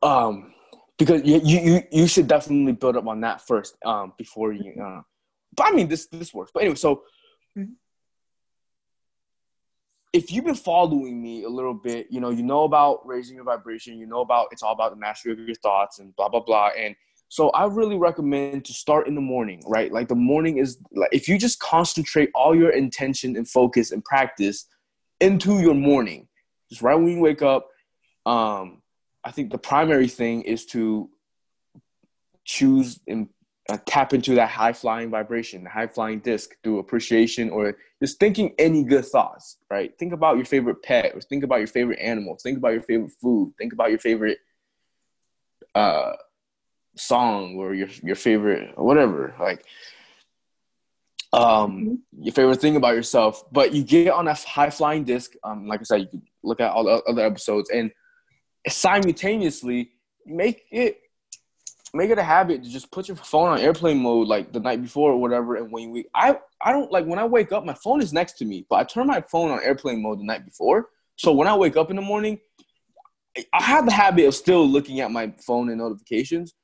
um, 0.02 0.54
because 0.98 1.22
you, 1.24 1.40
you 1.44 1.82
you 1.92 2.06
should 2.08 2.26
definitely 2.26 2.72
build 2.72 2.96
up 2.96 3.06
on 3.06 3.20
that 3.20 3.40
first 3.40 3.76
um, 3.84 4.12
before 4.18 4.52
you. 4.52 4.74
Uh, 4.82 5.02
but 5.56 5.68
I 5.68 5.70
mean, 5.70 5.88
this 5.88 6.06
this 6.06 6.34
works. 6.34 6.50
But 6.52 6.60
anyway, 6.60 6.74
so 6.74 7.02
mm-hmm. 7.56 7.72
If 10.12 10.30
you've 10.30 10.44
been 10.44 10.54
following 10.54 11.22
me 11.22 11.44
a 11.44 11.48
little 11.48 11.74
bit, 11.74 12.06
you 12.10 12.20
know, 12.20 12.30
you 12.30 12.42
know 12.42 12.64
about 12.64 13.06
raising 13.06 13.34
your 13.34 13.44
vibration. 13.44 13.98
You 13.98 14.06
know 14.06 14.20
about 14.20 14.48
it's 14.52 14.62
all 14.62 14.72
about 14.72 14.90
the 14.90 14.96
mastery 14.96 15.32
of 15.32 15.38
your 15.38 15.54
thoughts 15.56 15.98
and 15.98 16.14
blah 16.16 16.28
blah 16.28 16.40
blah. 16.40 16.70
And 16.76 16.94
so 17.28 17.48
I 17.50 17.64
really 17.64 17.96
recommend 17.96 18.66
to 18.66 18.74
start 18.74 19.08
in 19.08 19.14
the 19.14 19.22
morning, 19.22 19.62
right? 19.66 19.90
Like 19.90 20.08
the 20.08 20.14
morning 20.14 20.58
is 20.58 20.78
like 20.92 21.08
if 21.12 21.28
you 21.28 21.38
just 21.38 21.60
concentrate 21.60 22.30
all 22.34 22.54
your 22.54 22.70
intention 22.70 23.36
and 23.36 23.48
focus 23.48 23.90
and 23.90 24.04
practice 24.04 24.66
into 25.20 25.60
your 25.60 25.74
morning, 25.74 26.28
just 26.68 26.82
right 26.82 26.94
when 26.94 27.08
you 27.08 27.20
wake 27.20 27.42
up. 27.42 27.68
Um, 28.26 28.82
I 29.24 29.30
think 29.30 29.50
the 29.50 29.58
primary 29.58 30.08
thing 30.08 30.42
is 30.42 30.66
to 30.66 31.08
choose 32.44 33.00
and 33.06 33.28
uh, 33.68 33.78
tap 33.86 34.12
into 34.12 34.34
that 34.34 34.50
high 34.50 34.72
flying 34.72 35.10
vibration, 35.10 35.64
high 35.64 35.86
flying 35.86 36.18
disc 36.20 36.50
through 36.62 36.78
appreciation 36.78 37.50
or 37.50 37.76
just 38.00 38.18
thinking 38.18 38.54
any 38.58 38.82
good 38.82 39.04
thoughts, 39.04 39.58
right? 39.70 39.96
Think 39.98 40.12
about 40.12 40.36
your 40.36 40.44
favorite 40.44 40.82
pet 40.82 41.12
or 41.14 41.20
think 41.20 41.44
about 41.44 41.58
your 41.58 41.68
favorite 41.68 42.00
animal, 42.00 42.36
think 42.42 42.58
about 42.58 42.72
your 42.72 42.82
favorite 42.82 43.12
food, 43.20 43.54
think 43.58 43.72
about 43.72 43.90
your 43.90 44.00
favorite 44.00 44.38
uh, 45.74 46.12
song 46.96 47.56
or 47.56 47.74
your 47.74 47.88
your 48.02 48.16
favorite 48.16 48.76
whatever 48.78 49.34
like 49.40 49.64
um 51.32 51.40
mm-hmm. 51.40 51.94
your 52.22 52.34
favorite 52.34 52.60
thing 52.60 52.76
about 52.76 52.94
yourself 52.94 53.44
but 53.50 53.72
you 53.72 53.82
get 53.82 54.12
on 54.12 54.28
a 54.28 54.34
high 54.34 54.68
flying 54.68 55.02
disc 55.04 55.32
um 55.44 55.66
like 55.66 55.80
i 55.80 55.84
said 55.84 56.00
you 56.02 56.08
can 56.08 56.22
look 56.42 56.60
at 56.60 56.70
all 56.70 56.84
the 56.84 57.02
other 57.08 57.24
episodes 57.24 57.70
and 57.70 57.90
simultaneously 58.68 59.90
make 60.26 60.64
it 60.70 60.98
make 61.94 62.10
it 62.10 62.18
a 62.18 62.22
habit 62.22 62.62
to 62.62 62.70
just 62.70 62.90
put 62.90 63.08
your 63.08 63.16
phone 63.16 63.48
on 63.48 63.58
airplane 63.58 63.98
mode 63.98 64.26
like 64.26 64.52
the 64.52 64.60
night 64.60 64.82
before 64.82 65.12
or 65.12 65.20
whatever 65.20 65.56
and 65.56 65.70
when 65.70 65.84
you 65.84 65.90
wake, 65.90 66.08
i 66.14 66.36
i 66.62 66.72
don't 66.72 66.90
like 66.90 67.04
when 67.04 67.18
i 67.18 67.24
wake 67.24 67.52
up 67.52 67.64
my 67.64 67.74
phone 67.74 68.00
is 68.00 68.12
next 68.12 68.34
to 68.34 68.44
me 68.44 68.64
but 68.70 68.76
i 68.76 68.84
turn 68.84 69.06
my 69.06 69.20
phone 69.20 69.50
on 69.50 69.62
airplane 69.62 70.02
mode 70.02 70.18
the 70.18 70.24
night 70.24 70.44
before. 70.44 70.88
So 71.16 71.32
when 71.32 71.48
i 71.48 71.54
wake 71.54 71.76
up 71.76 71.90
in 71.90 71.96
the 71.96 72.02
morning 72.02 72.38
i 73.52 73.62
have 73.62 73.84
the 73.84 73.92
habit 73.92 74.26
of 74.26 74.34
still 74.34 74.66
looking 74.66 75.00
at 75.00 75.10
my 75.10 75.32
phone 75.38 75.68
and 75.68 75.78
notifications 75.78 76.54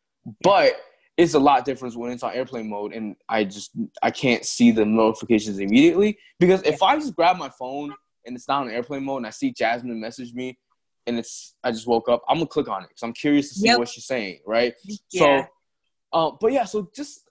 but 0.42 0.76
it's 1.18 1.34
a 1.34 1.38
lot 1.38 1.64
different 1.64 1.96
when 1.96 2.12
it's 2.12 2.22
on 2.22 2.32
airplane 2.32 2.70
mode 2.70 2.92
and 2.92 3.16
I 3.28 3.44
just 3.44 3.72
I 4.02 4.10
can't 4.12 4.44
see 4.44 4.70
the 4.70 4.84
notifications 4.84 5.58
immediately. 5.58 6.16
Because 6.38 6.62
if 6.62 6.80
I 6.80 6.96
just 6.96 7.16
grab 7.16 7.36
my 7.36 7.50
phone 7.50 7.92
and 8.24 8.36
it's 8.36 8.46
not 8.46 8.62
on 8.62 8.70
airplane 8.70 9.04
mode 9.04 9.18
and 9.18 9.26
I 9.26 9.30
see 9.30 9.52
Jasmine 9.52 10.00
message 10.00 10.32
me, 10.32 10.56
and 11.06 11.18
it's 11.18 11.54
I 11.64 11.70
just 11.70 11.86
woke 11.86 12.08
up, 12.08 12.22
I'm 12.28 12.36
gonna 12.36 12.46
click 12.46 12.68
on 12.68 12.82
it 12.82 12.88
because 12.88 13.02
I'm 13.02 13.12
curious 13.12 13.48
to 13.50 13.54
see 13.54 13.66
Yep. 13.66 13.78
what 13.78 13.88
she's 13.88 14.06
saying, 14.06 14.40
right? 14.46 14.74
Yeah. 14.84 15.20
So, 15.20 15.46
um, 16.12 16.38
but 16.40 16.52
yeah, 16.52 16.64
so 16.64 16.90
just 16.94 17.28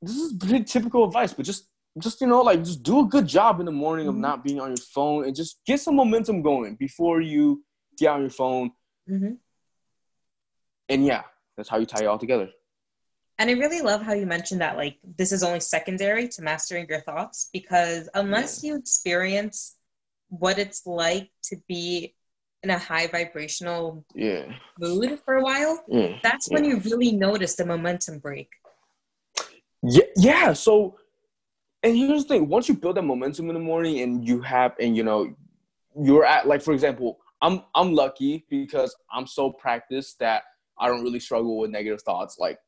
this 0.00 0.16
is 0.16 0.32
pretty 0.34 0.64
typical 0.64 1.04
advice, 1.04 1.32
but 1.32 1.44
just 1.44 1.68
just 1.98 2.20
you 2.20 2.26
know, 2.26 2.40
like 2.42 2.64
just 2.64 2.82
do 2.82 3.00
a 3.00 3.04
good 3.04 3.26
job 3.26 3.60
in 3.60 3.66
the 3.66 3.72
morning 3.72 4.08
of 4.08 4.14
Mhm. 4.14 4.20
not 4.20 4.42
being 4.44 4.60
on 4.60 4.68
your 4.70 4.76
phone 4.94 5.24
and 5.26 5.36
just 5.36 5.60
get 5.66 5.80
some 5.80 5.94
momentum 5.96 6.42
going 6.42 6.76
before 6.76 7.20
you 7.20 7.64
get 7.98 8.08
on 8.08 8.22
your 8.22 8.30
phone. 8.30 8.72
hmm 9.06 9.34
And 10.88 11.04
yeah, 11.06 11.22
that's 11.56 11.68
how 11.68 11.78
you 11.78 11.86
tie 11.86 12.02
it 12.02 12.06
all 12.06 12.18
together. 12.18 12.50
And 13.38 13.50
I 13.50 13.54
really 13.54 13.80
love 13.80 14.02
how 14.02 14.12
you 14.12 14.26
mentioned 14.26 14.60
that, 14.60 14.76
like, 14.76 14.98
this 15.18 15.32
is 15.32 15.42
only 15.42 15.58
secondary 15.60 16.28
to 16.28 16.42
mastering 16.42 16.86
your 16.88 17.00
thoughts 17.00 17.48
because 17.52 18.08
unless 18.14 18.62
you 18.62 18.76
experience 18.76 19.76
what 20.28 20.58
it's 20.58 20.86
like 20.86 21.30
to 21.44 21.56
be 21.66 22.14
in 22.62 22.70
a 22.70 22.78
high 22.78 23.06
vibrational 23.06 24.04
Yeah, 24.14 24.52
mood 24.78 25.18
for 25.24 25.36
a 25.36 25.42
while, 25.42 25.82
yeah. 25.88 26.18
that's 26.22 26.48
when 26.50 26.64
yeah. 26.64 26.70
you 26.72 26.76
really 26.80 27.12
notice 27.12 27.54
the 27.54 27.66
momentum 27.66 28.18
break. 28.18 28.48
Yeah, 29.82 30.04
yeah. 30.16 30.52
So, 30.52 30.96
and 31.82 31.96
here's 31.96 32.22
the 32.22 32.28
thing: 32.28 32.48
once 32.48 32.68
you 32.68 32.74
build 32.74 32.96
that 32.96 33.02
momentum 33.02 33.48
in 33.48 33.54
the 33.54 33.60
morning, 33.60 34.00
and 34.00 34.26
you 34.26 34.40
have, 34.42 34.74
and 34.78 34.96
you 34.96 35.02
know, 35.02 35.34
you're 36.00 36.24
at 36.24 36.46
like, 36.46 36.62
for 36.62 36.72
example, 36.72 37.18
I'm 37.40 37.62
I'm 37.74 37.92
lucky 37.92 38.44
because 38.48 38.94
I'm 39.12 39.26
so 39.26 39.50
practiced 39.50 40.20
that 40.20 40.44
I 40.78 40.86
don't 40.88 41.02
really 41.02 41.20
struggle 41.20 41.58
with 41.58 41.70
negative 41.70 42.02
thoughts 42.02 42.36
like 42.38 42.58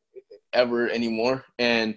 ever 0.52 0.90
anymore, 0.90 1.44
and 1.58 1.96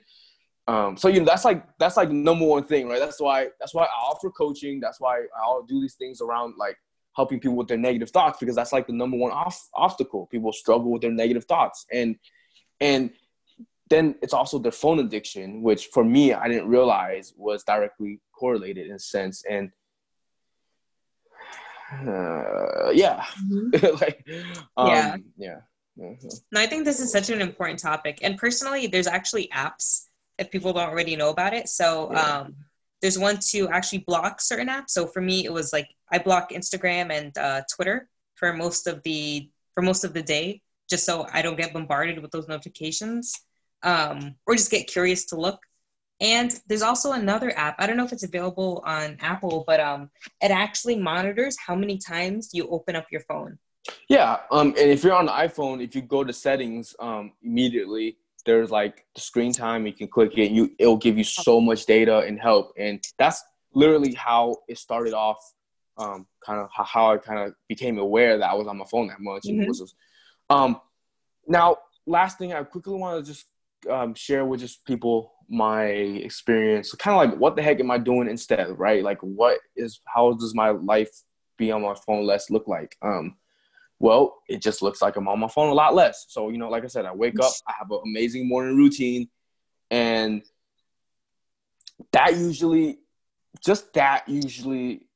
um, 0.67 0.97
so 0.97 1.07
you 1.07 1.19
know 1.19 1.25
that's 1.25 1.45
like 1.45 1.65
that's 1.79 1.97
like 1.97 2.11
number 2.11 2.45
one 2.45 2.63
thing, 2.63 2.87
right? 2.87 2.99
That's 2.99 3.19
why 3.19 3.47
that's 3.59 3.73
why 3.73 3.85
I 3.85 3.87
offer 3.87 4.29
coaching. 4.29 4.79
That's 4.79 4.99
why 4.99 5.23
I'll 5.41 5.63
do 5.63 5.81
these 5.81 5.95
things 5.95 6.21
around 6.21 6.55
like 6.59 6.77
helping 7.17 7.39
people 7.39 7.57
with 7.57 7.67
their 7.67 7.77
negative 7.77 8.11
thoughts 8.11 8.37
because 8.39 8.55
that's 8.55 8.71
like 8.71 8.87
the 8.87 8.93
number 8.93 9.17
one 9.17 9.31
off, 9.31 9.67
obstacle. 9.73 10.27
People 10.27 10.53
struggle 10.53 10.91
with 10.91 11.01
their 11.01 11.11
negative 11.11 11.45
thoughts, 11.45 11.85
and 11.91 12.15
and 12.79 13.09
then 13.89 14.15
it's 14.21 14.33
also 14.33 14.59
their 14.59 14.71
phone 14.71 14.99
addiction, 14.99 15.61
which 15.63 15.87
for 15.87 16.03
me 16.03 16.31
I 16.33 16.47
didn't 16.47 16.67
realize 16.67 17.33
was 17.35 17.63
directly 17.63 18.21
correlated 18.39 18.87
in 18.87 18.93
a 18.93 18.99
sense. 18.99 19.43
And 19.49 19.71
uh, 22.07 22.91
yeah, 22.91 23.25
like 24.01 24.25
um, 24.77 24.87
Yeah. 24.87 25.15
yeah, 25.37 25.59
yeah. 25.97 26.13
No, 26.51 26.61
I 26.61 26.67
think 26.67 26.85
this 26.85 26.99
is 26.99 27.11
such 27.11 27.29
an 27.29 27.41
important 27.41 27.79
topic. 27.79 28.19
And 28.21 28.37
personally, 28.37 28.87
there's 28.87 29.07
actually 29.07 29.49
apps 29.53 30.03
if 30.37 30.51
people 30.51 30.71
don't 30.73 30.89
already 30.89 31.15
know 31.15 31.29
about 31.29 31.53
it. 31.53 31.67
So 31.69 32.11
Yeah. 32.11 32.39
um, 32.39 32.55
there's 33.01 33.17
one 33.17 33.37
to 33.51 33.69
actually 33.69 33.99
block 33.99 34.41
certain 34.41 34.67
apps. 34.67 34.89
So 34.89 35.07
for 35.07 35.21
me, 35.21 35.45
it 35.45 35.53
was 35.53 35.71
like 35.71 35.87
I 36.11 36.19
block 36.19 36.51
Instagram 36.51 37.11
and 37.11 37.37
uh, 37.37 37.61
Twitter 37.73 38.09
for 38.35 38.53
most 38.53 38.87
of 38.87 39.03
the 39.03 39.49
for 39.73 39.81
most 39.81 40.03
of 40.03 40.13
the 40.13 40.23
day, 40.23 40.61
just 40.89 41.05
so 41.05 41.27
I 41.31 41.41
don't 41.41 41.57
get 41.57 41.73
bombarded 41.73 42.19
with 42.19 42.31
those 42.31 42.47
notifications, 42.47 43.33
um, 43.83 44.35
or 44.45 44.55
just 44.55 44.71
get 44.71 44.87
curious 44.87 45.25
to 45.27 45.35
look. 45.35 45.59
And 46.19 46.51
there's 46.67 46.81
also 46.81 47.11
another 47.11 47.55
app. 47.55 47.75
I 47.77 47.85
don't 47.85 47.95
know 47.95 48.05
if 48.05 48.11
it's 48.11 48.23
available 48.23 48.81
on 48.85 49.17
Apple, 49.19 49.63
but 49.67 49.79
um, 49.79 50.09
it 50.41 50.49
actually 50.49 50.97
monitors 50.97 51.55
how 51.59 51.75
many 51.75 51.99
times 51.99 52.49
you 52.53 52.67
open 52.69 52.95
up 52.95 53.05
your 53.11 53.21
phone. 53.21 53.59
Yeah, 54.09 54.37
um, 54.51 54.69
and 54.69 54.89
if 54.89 55.03
you're 55.03 55.13
on 55.13 55.27
the 55.27 55.31
iPhone, 55.31 55.83
if 55.83 55.95
you 55.95 56.01
go 56.01 56.23
to 56.23 56.33
settings, 56.33 56.95
um, 56.99 57.33
immediately 57.43 58.17
there's 58.45 58.71
like 58.71 59.05
the 59.13 59.21
screen 59.21 59.51
time. 59.51 59.85
You 59.85 59.93
can 59.93 60.07
click 60.07 60.37
it. 60.37 60.51
You 60.51 60.71
it'll 60.79 60.97
give 60.97 61.17
you 61.17 61.23
so 61.23 61.61
much 61.61 61.85
data 61.85 62.19
and 62.19 62.39
help, 62.39 62.73
and 62.77 63.03
that's 63.19 63.43
literally 63.73 64.13
how 64.13 64.57
it 64.67 64.79
started 64.79 65.13
off. 65.13 65.37
Um, 65.97 66.27
kind 66.45 66.59
of 66.59 66.69
how, 66.71 67.13
I 67.13 67.17
kind 67.17 67.39
of 67.39 67.55
became 67.67 67.97
aware 67.97 68.37
that 68.37 68.49
I 68.49 68.53
was 68.53 68.67
on 68.67 68.77
my 68.77 68.85
phone 68.85 69.07
that 69.07 69.19
much. 69.19 69.43
Mhm. 69.45 69.67
was, 69.67 69.95
um, 70.49 70.79
now 71.47 71.77
last 72.05 72.37
thing 72.37 72.53
I 72.53 72.63
quickly 72.63 72.93
want 72.93 73.25
to 73.25 73.31
just 73.31 73.47
um, 73.89 74.13
share 74.13 74.45
with 74.45 74.59
just 74.59 74.85
people 74.85 75.33
my 75.49 75.85
experience. 75.85 76.93
Kind 76.93 77.15
of 77.15 77.31
like 77.31 77.39
what 77.39 77.55
the 77.55 77.61
heck 77.61 77.79
am 77.79 77.91
I 77.91 77.97
doing 77.97 78.29
instead, 78.29 78.77
right? 78.77 79.03
Like 79.03 79.19
what 79.21 79.59
is 79.75 80.01
how 80.05 80.33
does 80.33 80.53
my 80.53 80.69
life 80.69 81.09
be 81.57 81.71
on 81.71 81.81
my 81.81 81.95
phone 82.05 82.25
less 82.25 82.49
look 82.49 82.67
like? 82.67 82.95
Um, 83.01 83.37
well, 83.99 84.43
it 84.47 84.61
just 84.61 84.81
looks 84.81 85.01
like 85.01 85.15
I'm 85.15 85.27
on 85.27 85.39
my 85.39 85.47
phone 85.47 85.69
a 85.69 85.73
lot 85.73 85.95
less. 85.95 86.25
So, 86.29 86.49
you 86.49 86.57
know, 86.57 86.69
like 86.69 86.83
I 86.83 86.87
said, 86.87 87.05
I 87.05 87.13
wake 87.13 87.39
up, 87.39 87.51
I 87.67 87.73
have 87.79 87.89
an 87.89 88.01
amazing 88.05 88.47
morning 88.47 88.77
routine, 88.77 89.29
and 89.89 90.43
that 92.11 92.37
usually, 92.37 92.99
just 93.65 93.93
that 93.93 94.29
usually 94.29 95.06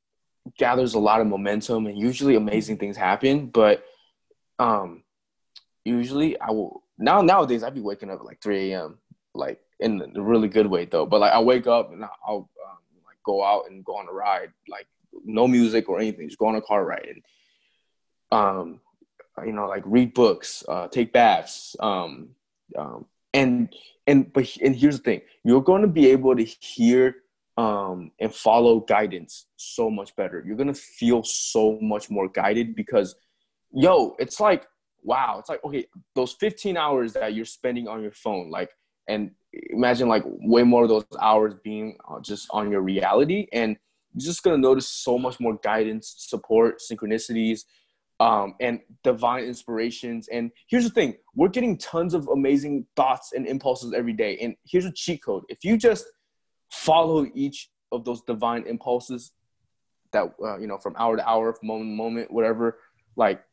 gathers 0.58 0.94
a 0.94 1.00
lot 1.00 1.22
of 1.22 1.28
momentum 1.28 1.88
and 1.88 1.98
usually 1.98 2.36
amazing 2.36 2.78
things 2.78 2.98
happen. 2.98 3.48
But 3.48 3.84
um, 4.60 5.04
usually 5.86 6.40
I 6.40 6.52
will, 6.52 6.84
now, 6.98 7.22
nowadays, 7.22 7.64
I'd 7.64 7.76
be 7.76 7.82
waking 7.82 8.10
up 8.10 8.20
at 8.20 8.26
like 8.26 8.42
3 8.42 8.72
a.m., 8.72 8.98
like 9.34 9.60
in 9.80 10.02
a 10.16 10.22
really 10.22 10.48
good 10.48 10.68
way 10.68 10.86
though. 10.86 11.06
But 11.06 11.22
like 11.22 11.34
I 11.34 11.40
wake 11.40 11.68
up 11.68 11.92
and 11.92 12.04
I'll 12.04 12.50
um, 12.66 12.78
like 13.06 13.18
go 13.26 13.44
out 13.44 13.64
and 13.70 13.84
go 13.84 13.98
on 13.98 14.08
a 14.08 14.12
ride, 14.12 14.52
like 14.70 14.88
no 15.26 15.48
music 15.48 15.90
or 15.90 16.00
anything, 16.00 16.28
just 16.28 16.40
go 16.40 16.48
on 16.48 16.56
a 16.56 16.62
car 16.62 16.86
ride. 16.86 17.08
And 17.10 17.24
um, 18.32 18.80
you 19.46 19.52
know, 19.52 19.68
like 19.68 19.84
read 19.86 20.14
books, 20.14 20.64
uh, 20.68 20.88
take 20.88 21.12
baths, 21.12 21.76
um, 21.80 22.30
um, 22.78 23.06
and 23.34 23.74
and 24.08 24.32
but 24.32 24.56
and 24.62 24.76
here's 24.76 24.98
the 24.98 25.04
thing: 25.04 25.22
you're 25.44 25.64
going 25.64 25.82
to 25.82 25.88
be 25.88 26.10
able 26.10 26.36
to 26.36 26.44
hear 26.44 27.16
um, 27.62 28.12
and 28.20 28.34
follow 28.34 28.80
guidance 28.80 29.46
so 29.56 29.90
much 29.90 30.16
better. 30.16 30.44
You're 30.46 30.56
gonna 30.56 30.74
feel 30.74 31.24
so 31.24 31.78
much 31.80 32.10
more 32.10 32.28
guided 32.28 32.76
because, 32.76 33.16
yo, 33.72 34.16
it's 34.18 34.40
like 34.40 34.66
wow, 35.04 35.38
it's 35.40 35.50
like 35.50 35.64
okay, 35.64 35.86
those 36.16 36.34
15 36.34 36.78
hours 36.78 37.14
that 37.14 37.34
you're 37.34 37.46
spending 37.46 37.88
on 37.88 38.02
your 38.02 38.12
phone, 38.12 38.50
like, 38.50 38.72
and 39.08 39.32
imagine 39.70 40.08
like 40.08 40.24
way 40.26 40.64
more 40.64 40.84
of 40.84 40.90
those 40.90 41.06
hours 41.20 41.54
being 41.64 41.98
uh, 42.10 42.20
just 42.20 42.48
on 42.52 42.72
your 42.72 42.82
reality, 42.82 43.48
and 43.54 43.78
you're 44.14 44.26
just 44.26 44.42
gonna 44.44 44.58
notice 44.58 44.88
so 44.88 45.20
much 45.20 45.40
more 45.40 45.60
guidance, 45.64 46.16
support, 46.18 46.80
synchronicities 46.80 47.66
um, 48.20 48.56
and 48.60 48.80
divine 49.04 49.44
inspirations. 49.44 50.28
And 50.30 50.52
here's 50.68 50.84
the 50.84 50.90
thing: 50.90 51.16
we're 51.36 51.50
getting 51.50 51.78
tons 51.78 52.16
of 52.16 52.28
amazing 52.28 52.88
thoughts 52.96 53.34
and 53.34 53.46
impulses 53.46 53.94
every 53.94 54.14
day. 54.14 54.38
And 54.42 54.56
here's 54.66 54.86
a 54.86 54.92
cheat 54.92 55.24
code: 55.24 55.44
if 55.48 55.64
you 55.64 55.78
just 55.78 56.06
follow 56.72 57.28
each 57.34 57.70
of 57.92 58.06
those 58.06 58.22
divine 58.22 58.64
impulses, 58.68 59.32
that 60.14 60.34
uh, 60.44 60.58
you 60.58 60.68
know, 60.68 60.78
from 60.78 60.96
hour 60.98 61.18
to 61.18 61.28
hour, 61.28 61.54
from 61.54 61.68
moment 61.68 61.92
to 61.92 61.96
moment, 61.96 62.32
whatever, 62.32 62.80
like 63.16 63.44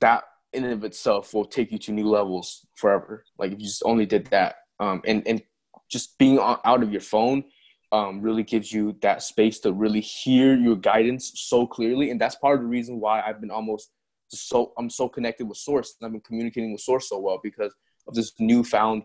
that 0.00 0.24
in 0.52 0.64
and 0.64 0.72
of 0.72 0.84
itself 0.84 1.34
will 1.34 1.44
take 1.44 1.72
you 1.72 1.78
to 1.78 1.92
new 1.92 2.08
levels 2.08 2.66
forever. 2.76 3.24
Like 3.38 3.52
if 3.52 3.58
you 3.58 3.66
just 3.66 3.82
only 3.84 4.06
did 4.06 4.26
that, 4.26 4.56
um, 4.80 5.02
and 5.04 5.26
and 5.26 5.42
just 5.90 6.16
being 6.18 6.38
on, 6.38 6.58
out 6.64 6.82
of 6.82 6.92
your 6.92 7.00
phone 7.00 7.44
um, 7.92 8.22
really 8.22 8.42
gives 8.42 8.72
you 8.72 8.96
that 9.02 9.22
space 9.22 9.60
to 9.60 9.72
really 9.72 10.00
hear 10.00 10.54
your 10.56 10.76
guidance 10.76 11.32
so 11.34 11.66
clearly, 11.66 12.10
and 12.10 12.20
that's 12.20 12.36
part 12.36 12.56
of 12.56 12.62
the 12.62 12.68
reason 12.68 13.00
why 13.00 13.20
I've 13.20 13.40
been 13.40 13.50
almost 13.50 13.90
so 14.28 14.72
I'm 14.78 14.90
so 14.90 15.08
connected 15.08 15.48
with 15.48 15.58
Source, 15.58 15.96
and 16.00 16.06
I've 16.06 16.12
been 16.12 16.20
communicating 16.20 16.72
with 16.72 16.80
Source 16.80 17.08
so 17.08 17.18
well 17.18 17.40
because 17.42 17.74
of 18.06 18.14
this 18.14 18.32
newfound 18.38 19.02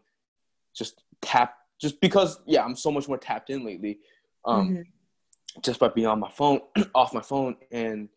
just 0.76 1.04
tap. 1.22 1.56
Just 1.80 2.00
because, 2.02 2.40
yeah, 2.46 2.64
I'm 2.64 2.76
so 2.76 2.92
much 2.92 3.08
more 3.08 3.18
tapped 3.18 3.50
in 3.50 3.64
lately, 3.66 4.00
um, 4.46 4.70
Mhm. 4.70 4.86
just 5.64 5.80
by 5.80 5.88
being 5.88 6.08
on 6.08 6.20
my 6.20 6.30
phone, 6.30 6.62
off 6.96 7.14
my 7.14 7.22
phone, 7.22 7.56
and 7.72 8.10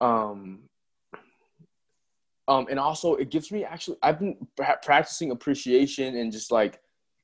um, 0.00 0.64
um, 2.46 2.66
and 2.70 2.78
also 2.78 3.14
it 3.16 3.30
gives 3.30 3.52
me 3.52 3.64
actually 3.64 3.98
I've 4.02 4.18
been 4.18 4.36
practicing 4.56 5.30
appreciation 5.30 6.16
and 6.16 6.32
just 6.32 6.50
like 6.50 6.80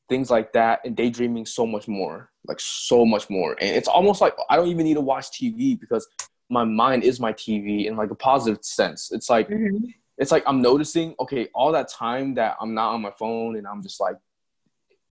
things 0.08 0.30
like 0.30 0.52
that 0.52 0.80
and 0.84 0.94
daydreaming 0.96 1.46
so 1.46 1.66
much 1.66 1.88
more 1.88 2.30
like 2.46 2.60
so 2.60 3.06
much 3.06 3.30
more 3.30 3.56
and 3.60 3.74
it's 3.74 3.88
almost 3.88 4.20
like 4.20 4.34
i 4.50 4.56
don't 4.56 4.68
even 4.68 4.84
need 4.84 4.94
to 4.94 5.00
watch 5.00 5.30
tv 5.30 5.80
because 5.80 6.06
my 6.50 6.62
mind 6.62 7.02
is 7.02 7.18
my 7.20 7.32
tv 7.32 7.87
in 7.87 7.96
like 7.96 8.10
a 8.10 8.14
positive 8.14 8.62
sense 8.62 9.10
it's 9.12 9.30
like 9.30 9.48
Mhm. 9.48 9.94
it's 10.18 10.30
like 10.30 10.44
i'm 10.46 10.60
noticing 10.60 11.14
okay 11.18 11.48
all 11.54 11.72
that 11.72 11.88
time 11.88 12.34
that 12.34 12.54
i'm 12.60 12.74
not 12.74 12.92
on 12.92 13.00
my 13.00 13.12
phone 13.18 13.56
and 13.56 13.66
i'm 13.66 13.82
just 13.82 13.98
like 13.98 14.16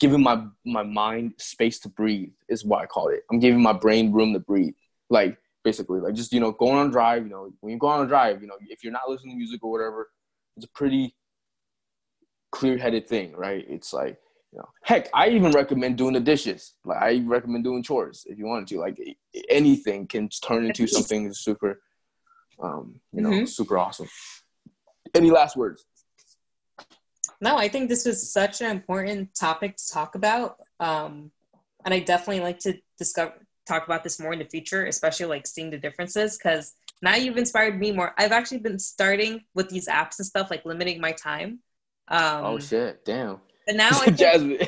giving 0.03 0.21
my 0.21 0.37
my 0.65 0.83
mind 0.83 1.33
space 1.37 1.79
to 1.79 1.87
breathe 1.87 2.33
is 2.49 2.65
what 2.65 2.81
i 2.81 2.85
call 2.85 3.07
it 3.07 3.21
i'm 3.31 3.39
giving 3.39 3.61
my 3.61 3.71
brain 3.71 4.11
room 4.11 4.33
to 4.33 4.39
breathe 4.39 4.75
like 5.09 5.37
basically 5.63 6.01
like 6.01 6.13
just 6.13 6.33
you 6.33 6.41
know 6.41 6.51
going 6.51 6.75
on 6.75 6.89
drive 6.91 7.23
you 7.23 7.29
know 7.29 7.43
when 7.61 7.71
you 7.71 7.79
go 7.79 7.87
on 7.87 8.05
a 8.05 8.07
drive 8.07 8.41
you 8.41 8.47
know 8.47 8.57
if 8.75 8.83
you're 8.83 8.91
not 8.99 9.09
listening 9.09 9.33
to 9.35 9.37
music 9.37 9.63
or 9.63 9.71
whatever 9.71 10.09
it's 10.57 10.65
a 10.65 10.69
pretty 10.69 11.15
clear-headed 12.51 13.07
thing 13.07 13.31
right 13.45 13.65
it's 13.69 13.93
like 13.93 14.17
you 14.53 14.59
know, 14.59 14.69
heck, 14.83 15.09
I 15.15 15.29
even 15.29 15.51
recommend 15.51 15.97
doing 15.97 16.13
the 16.13 16.19
dishes. 16.19 16.73
Like 16.85 17.01
I 17.01 17.23
recommend 17.25 17.63
doing 17.63 17.81
chores 17.81 18.23
if 18.29 18.37
you 18.37 18.45
wanted 18.45 18.67
to. 18.67 18.79
Like 18.79 18.99
anything 19.49 20.05
can 20.05 20.29
turn 20.29 20.65
into 20.65 20.85
something 20.85 21.33
super, 21.33 21.81
um, 22.61 23.01
you 23.11 23.21
know, 23.21 23.31
Mhm. 23.31 23.49
super 23.49 23.79
awesome. 23.79 24.07
Any 25.15 25.31
last 25.31 25.57
words? 25.57 25.87
No, 27.43 27.57
I 27.57 27.67
think 27.67 27.89
this 27.89 28.05
was 28.05 28.31
such 28.31 28.61
an 28.61 28.71
important 28.71 29.35
topic 29.35 29.75
to 29.75 29.91
talk 29.91 30.15
about. 30.15 30.59
Um, 30.79 31.29
and 31.83 31.93
I 31.93 31.99
definitely 31.99 32.41
like 32.41 32.57
to 32.59 32.77
discover 32.97 33.33
talk 33.67 33.85
about 33.85 34.01
this 34.01 34.17
more 34.17 34.31
in 34.31 34.39
the 34.39 34.45
future, 34.45 34.85
especially 34.85 35.25
like 35.25 35.45
seeing 35.45 35.69
the 35.69 35.77
differences 35.77 36.37
because 36.37 36.73
now 37.01 37.15
you've 37.15 37.35
inspired 37.35 37.77
me 37.77 37.91
more. 37.91 38.13
I've 38.17 38.31
actually 38.31 38.59
been 38.59 38.79
starting 38.79 39.43
with 39.55 39.67
these 39.67 39.89
apps 39.89 40.19
and 40.19 40.25
stuff, 40.25 40.49
like 40.51 40.65
limiting 40.65 41.01
my 41.01 41.11
time. 41.11 41.59
Um, 42.07 42.45
oh 42.45 42.59
shit! 42.59 43.03
Damn. 43.03 43.41
But 43.67 43.75
now, 43.75 43.89
I 43.91 44.09
Jasmine. 44.11 44.59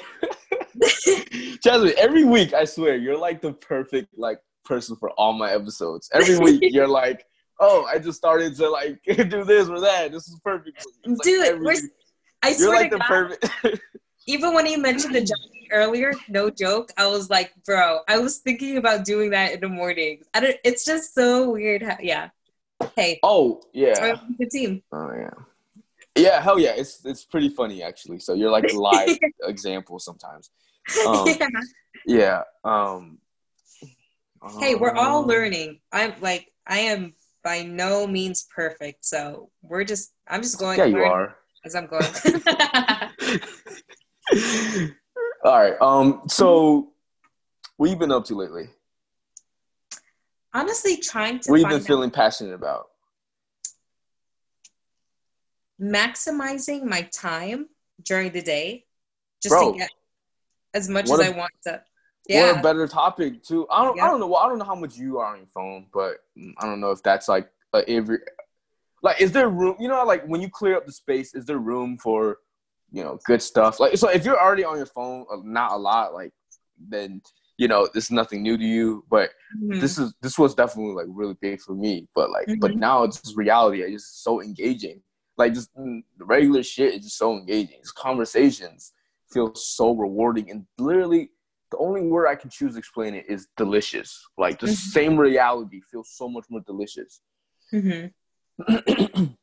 Jasmine, 1.64 1.94
every 1.98 2.26
week 2.26 2.54
I 2.54 2.66
swear 2.66 2.98
you're 2.98 3.18
like 3.18 3.42
the 3.42 3.54
perfect 3.54 4.10
like 4.18 4.40
person 4.66 4.98
for 4.98 5.12
all 5.12 5.32
my 5.32 5.52
episodes. 5.52 6.10
Every 6.14 6.38
week 6.44 6.74
you're 6.74 6.90
like, 6.90 7.26
oh, 7.62 7.86
I 7.86 8.00
just 8.00 8.18
started 8.18 8.54
to 8.58 8.70
like 8.70 9.02
do 9.06 9.46
this 9.46 9.70
or 9.70 9.80
that. 9.80 10.12
This 10.12 10.28
is 10.28 10.38
perfect. 10.44 10.86
Like 11.06 11.20
Dude, 11.24 11.62
I 12.46 12.54
swear 12.54 12.68
you're 12.68 12.76
like 12.76 12.92
to 12.92 12.98
the 12.98 13.00
God, 13.00 13.08
perfect. 13.08 13.82
even 14.28 14.54
when 14.54 14.66
he 14.66 14.78
mentioned 14.78 15.16
the 15.16 15.22
jogging 15.22 15.68
earlier, 15.72 16.14
no 16.30 16.50
joke, 16.50 16.92
I 16.98 17.08
was 17.08 17.30
like, 17.30 17.52
bro, 17.66 18.00
I 18.08 18.20
was 18.20 18.38
thinking 18.38 18.78
about 18.78 19.04
doing 19.04 19.32
that 19.32 19.54
in 19.54 19.60
the 19.62 19.70
mornings. 19.70 20.26
I 20.34 20.40
don't. 20.40 20.56
It's 20.64 20.86
just 20.86 21.16
so 21.16 21.52
weird. 21.52 21.82
How, 21.82 21.98
yeah. 22.00 22.30
Hey. 22.96 23.20
Oh 23.24 23.62
yeah. 23.74 24.16
The 24.38 24.46
team. 24.46 24.84
Oh 24.92 25.12
yeah. 25.16 25.30
Yeah, 26.16 26.42
hell 26.42 26.60
yeah. 26.60 26.74
It's 26.76 27.04
it's 27.06 27.26
pretty 27.26 27.50
funny 27.50 27.82
actually. 27.82 28.20
So 28.20 28.34
you're 28.34 28.52
like 28.52 28.72
a 28.72 28.78
live 28.78 29.18
example 29.44 30.00
sometimes. 30.00 30.52
Um, 31.06 31.28
yeah. 31.40 31.48
Yeah. 32.06 32.42
Um, 32.64 33.18
hey, 34.60 34.76
we're 34.76 34.94
all 34.94 35.24
um, 35.24 35.28
learning. 35.28 35.80
I'm 35.92 36.14
like 36.22 36.52
I 36.68 36.80
am 36.80 37.16
by 37.44 37.64
no 37.64 38.08
means 38.08 38.48
perfect, 38.56 39.04
so 39.06 39.50
we're 39.62 39.84
just 39.84 40.14
I'm 40.28 40.42
just 40.42 40.60
going. 40.60 40.78
Yeah, 40.78 40.86
you 40.86 41.04
are. 41.04 41.36
As 41.66 41.76
I'm 41.76 41.88
going. 41.88 42.04
all 45.44 45.60
right. 45.60 45.74
Um. 45.82 46.22
So, 46.28 46.92
what 47.78 47.90
you 47.90 47.96
been 47.96 48.12
up 48.12 48.26
to 48.26 48.36
lately? 48.36 48.70
Honestly, 50.54 50.98
trying 50.98 51.40
to. 51.40 51.52
What 51.52 51.60
you 51.60 51.68
been 51.68 51.82
feeling 51.82 52.12
passionate 52.12 52.54
about? 52.54 52.86
maximizing 55.82 56.84
my 56.84 57.02
time 57.14 57.68
during 58.04 58.32
the 58.32 58.42
day 58.42 58.86
just 59.42 59.54
Bro, 59.54 59.74
to 59.74 59.80
get 59.80 59.90
as 60.74 60.90
much 60.90 61.10
as 61.10 61.20
I 61.20 61.30
want 61.30 61.52
to. 61.64 61.82
Yeah. 62.28 62.54
What 62.54 62.60
a 62.60 62.64
better 62.64 62.88
topic 62.88 63.44
too. 63.44 63.68
I 63.70 63.84
don't. 63.84 64.02
I 64.02 64.08
don't 64.08 64.20
know. 64.20 64.28
Well, 64.28 64.42
I 64.42 64.50
don't 64.50 64.58
know 64.58 64.66
how 64.66 64.76
much 64.76 64.98
you 64.98 65.20
are 65.20 65.34
on 65.34 65.38
your 65.38 65.48
phone, 65.48 65.86
but 65.94 66.18
I 66.58 66.66
don't 66.66 66.80
know 66.80 66.92
if 66.92 67.04
that's 67.04 67.28
like 67.28 67.50
every. 67.88 68.20
Like, 69.06 69.22
is 69.22 69.32
there 69.32 69.50
room? 69.50 69.76
You 69.80 69.88
know, 69.88 70.04
like 70.04 70.26
when 70.26 70.42
you 70.42 70.50
clear 70.50 70.76
up 70.76 70.86
the 70.86 70.92
space, 70.92 71.34
is 71.34 71.46
there 71.46 71.60
room 71.60 71.98
for, 71.98 72.40
you 72.92 73.04
know, 73.04 73.20
good 73.26 73.42
stuff? 73.42 73.80
Like, 73.80 73.98
so 73.98 74.10
if 74.10 74.26
you're 74.26 74.40
already 74.40 74.66
on 74.66 74.78
your 74.78 74.86
phone, 74.88 75.26
uh, 75.32 75.38
not 75.44 75.72
a 75.72 75.78
lot, 75.78 76.14
like, 76.14 76.34
then 76.90 77.22
you 77.58 77.70
know 77.70 77.88
this 77.94 78.06
is 78.06 78.12
nothing 78.12 78.44
new 78.44 78.58
to 78.58 78.64
you. 78.64 79.06
But 79.10 79.30
mm-hmm. 79.58 79.80
this 79.80 79.98
is 79.98 80.14
this 80.22 80.38
was 80.38 80.54
definitely 80.56 80.94
like 80.94 81.08
really 81.08 81.38
big 81.40 81.62
for 81.62 81.74
me. 81.74 82.08
But 82.14 82.32
like, 82.32 82.48
mm-hmm. 82.48 82.60
but 82.60 82.76
now 82.76 83.04
it's 83.04 83.22
just 83.22 83.38
reality. 83.38 83.82
It's 83.82 84.04
just 84.04 84.24
so 84.24 84.42
engaging 84.42 85.02
like 85.38 85.54
just 85.54 85.76
mm, 85.76 86.04
the 86.18 86.26
regular 86.26 86.64
shit 86.64 86.94
is 86.96 87.04
just 87.04 87.18
so 87.18 87.38
engaging. 87.38 87.78
These 87.82 87.92
conversations 87.92 88.94
feel 89.32 89.54
so 89.56 89.94
rewarding 89.96 90.50
and 90.52 90.66
literally 90.78 91.32
the 91.72 91.78
only 91.78 92.02
word 92.02 92.28
I 92.28 92.36
can 92.36 92.50
choose 92.50 92.74
to 92.74 92.80
explain 92.80 93.16
it 93.16 93.26
is 93.28 93.48
delicious. 93.58 94.24
Like 94.38 94.60
the 94.60 94.68
mm-hmm. 94.68 94.74
same 94.74 95.18
reality 95.18 95.82
feels 95.92 96.12
so 96.12 96.30
much 96.30 96.46
more 96.50 96.62
delicious. 96.66 97.22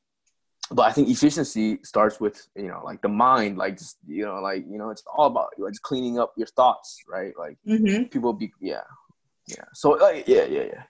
But 0.73 0.85
I 0.85 0.93
think 0.93 1.11
efficiency 1.11 1.79
starts 1.85 2.19
with 2.19 2.47
you 2.57 2.69
know 2.69 2.81
like 2.85 3.03
the 3.03 3.09
mind, 3.09 3.59
like 3.59 3.77
just 3.77 3.99
you 4.07 4.25
know 4.25 4.41
like 4.41 4.65
you 4.69 4.79
know 4.79 4.91
it's 4.91 5.03
all 5.15 5.27
about 5.27 5.51
like 5.59 5.73
just 5.73 5.83
cleaning 5.83 6.19
up 6.19 6.33
your 6.37 6.47
thoughts, 6.47 7.03
right? 7.09 7.33
Like 7.39 7.59
mm-hmm. 7.67 8.05
people 8.05 8.33
be 8.33 8.53
yeah 8.61 8.81
yeah. 9.47 9.65
So 9.75 9.91
like 9.91 10.27
yeah 10.27 10.45
yeah 10.45 10.63
yeah. 10.63 10.83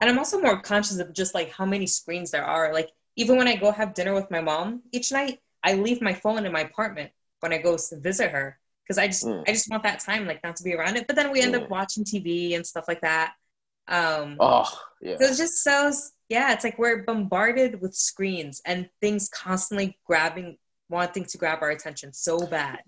And 0.00 0.08
I'm 0.08 0.18
also 0.18 0.40
more 0.40 0.60
conscious 0.60 0.98
of 0.98 1.12
just 1.12 1.34
like 1.34 1.50
how 1.50 1.66
many 1.66 1.86
screens 1.86 2.30
there 2.30 2.44
are. 2.44 2.72
Like 2.72 2.90
even 3.16 3.36
when 3.36 3.48
I 3.48 3.56
go 3.56 3.72
have 3.72 3.94
dinner 3.94 4.14
with 4.14 4.30
my 4.30 4.40
mom 4.40 4.82
each 4.92 5.10
night, 5.10 5.40
I 5.62 5.74
leave 5.74 6.00
my 6.00 6.14
phone 6.14 6.46
in 6.46 6.52
my 6.52 6.60
apartment 6.60 7.10
when 7.40 7.52
I 7.52 7.58
go 7.58 7.76
to 7.76 8.00
visit 8.00 8.30
her 8.30 8.58
because 8.84 8.96
I 8.98 9.08
just 9.08 9.26
mm. 9.26 9.42
I 9.48 9.52
just 9.52 9.68
want 9.70 9.82
that 9.82 10.00
time 10.00 10.26
like 10.26 10.42
not 10.44 10.56
to 10.56 10.62
be 10.62 10.74
around 10.74 10.96
it. 10.96 11.08
But 11.08 11.16
then 11.16 11.32
we 11.32 11.40
end 11.40 11.54
mm. 11.54 11.62
up 11.62 11.70
watching 11.70 12.04
TV 12.04 12.54
and 12.54 12.64
stuff 12.64 12.84
like 12.86 13.00
that. 13.00 13.34
Um, 13.88 14.36
oh 14.38 14.70
yeah. 15.02 15.16
So 15.18 15.26
it's 15.26 15.38
just 15.38 15.64
so 15.64 15.92
yeah. 16.30 16.52
It's 16.54 16.64
like 16.64 16.78
we're 16.78 17.02
bombarded 17.02 17.82
with 17.82 17.94
screens 17.94 18.62
and 18.64 18.88
things 19.02 19.28
constantly 19.28 19.98
grabbing, 20.06 20.56
wanting 20.88 21.26
to 21.26 21.36
grab 21.36 21.58
our 21.60 21.70
attention 21.70 22.14
so 22.14 22.46
bad. 22.46 22.80